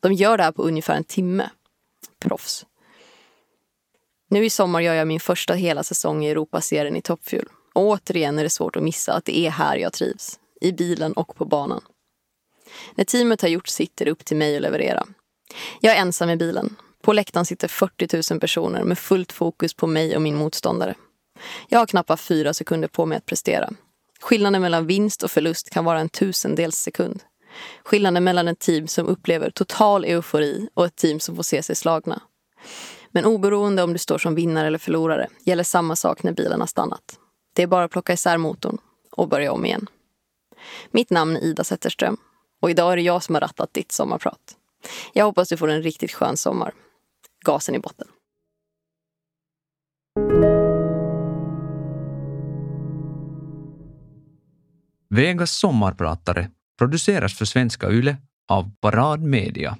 De 0.00 0.12
gör 0.12 0.36
det 0.36 0.42
här 0.42 0.52
på 0.52 0.62
ungefär 0.62 0.94
en 0.94 1.04
timme 1.04 1.50
proffs. 2.18 2.66
Nu 4.30 4.44
i 4.44 4.50
sommar 4.50 4.80
gör 4.80 4.94
jag 4.94 5.08
min 5.08 5.20
första 5.20 5.54
hela 5.54 5.82
säsong 5.82 6.24
i 6.24 6.30
Europaserien 6.30 6.96
i 6.96 7.02
toppfjul. 7.02 7.48
Och 7.72 7.82
återigen 7.82 8.38
är 8.38 8.42
det 8.42 8.50
svårt 8.50 8.76
att 8.76 8.82
missa 8.82 9.12
att 9.12 9.24
det 9.24 9.38
är 9.38 9.50
här 9.50 9.76
jag 9.76 9.92
trivs. 9.92 10.38
I 10.60 10.72
bilen 10.72 11.12
och 11.12 11.36
på 11.36 11.44
banan. 11.44 11.80
När 12.94 13.04
teamet 13.04 13.42
har 13.42 13.48
gjort 13.48 13.68
sitt 13.68 14.00
är 14.00 14.04
det 14.04 14.10
upp 14.10 14.24
till 14.24 14.36
mig 14.36 14.56
att 14.56 14.62
leverera. 14.62 15.06
Jag 15.80 15.96
är 15.96 16.00
ensam 16.00 16.30
i 16.30 16.36
bilen. 16.36 16.76
På 17.02 17.12
läktaren 17.12 17.46
sitter 17.46 17.68
40 17.68 18.32
000 18.32 18.40
personer 18.40 18.84
med 18.84 18.98
fullt 18.98 19.32
fokus 19.32 19.74
på 19.74 19.86
mig 19.86 20.16
och 20.16 20.22
min 20.22 20.36
motståndare. 20.36 20.94
Jag 21.68 21.78
har 21.78 21.86
knappt 21.86 22.20
fyra 22.20 22.54
sekunder 22.54 22.88
på 22.88 23.06
mig 23.06 23.18
att 23.18 23.26
prestera. 23.26 23.70
Skillnaden 24.20 24.62
mellan 24.62 24.86
vinst 24.86 25.22
och 25.22 25.30
förlust 25.30 25.70
kan 25.70 25.84
vara 25.84 26.00
en 26.00 26.08
tusendels 26.08 26.76
sekund. 26.76 27.22
Skillnaden 27.84 28.24
mellan 28.24 28.48
ett 28.48 28.58
team 28.58 28.88
som 28.88 29.06
upplever 29.06 29.50
total 29.50 30.04
eufori 30.04 30.68
och 30.74 30.86
ett 30.86 30.96
team 30.96 31.20
som 31.20 31.36
får 31.36 31.42
se 31.42 31.62
sig 31.62 31.76
slagna. 31.76 32.22
Men 33.10 33.24
oberoende 33.24 33.82
om 33.82 33.92
du 33.92 33.98
står 33.98 34.18
som 34.18 34.34
vinnare 34.34 34.66
eller 34.66 34.78
förlorare 34.78 35.28
gäller 35.44 35.64
samma 35.64 35.96
sak 35.96 36.22
när 36.22 36.32
bilen 36.32 36.60
har 36.60 36.66
stannat. 36.66 37.18
Det 37.54 37.62
är 37.62 37.66
bara 37.66 37.84
att 37.84 37.90
plocka 37.90 38.12
isär 38.12 38.36
motorn 38.36 38.78
och 39.10 39.28
börja 39.28 39.52
om 39.52 39.64
igen. 39.64 39.86
Mitt 40.90 41.10
namn 41.10 41.36
är 41.36 41.40
Ida 41.40 41.64
Zetterström 41.64 42.16
och 42.60 42.70
idag 42.70 42.92
är 42.92 42.96
det 42.96 43.02
jag 43.02 43.22
som 43.22 43.34
har 43.34 43.40
rattat 43.40 43.74
ditt 43.74 43.92
sommarprat. 43.92 44.56
Jag 45.12 45.24
hoppas 45.24 45.48
du 45.48 45.56
får 45.56 45.68
en 45.68 45.82
riktigt 45.82 46.12
skön 46.12 46.36
sommar. 46.36 46.74
Gasen 47.44 47.74
i 47.74 47.78
botten. 47.78 48.08
Vegas 55.14 55.50
sommarpratare 55.50 56.50
produceras 56.78 57.34
för 57.34 57.44
Svenska 57.44 57.90
Yle 57.90 58.16
av 58.48 58.70
Parad 58.80 59.22
Media 59.22 59.78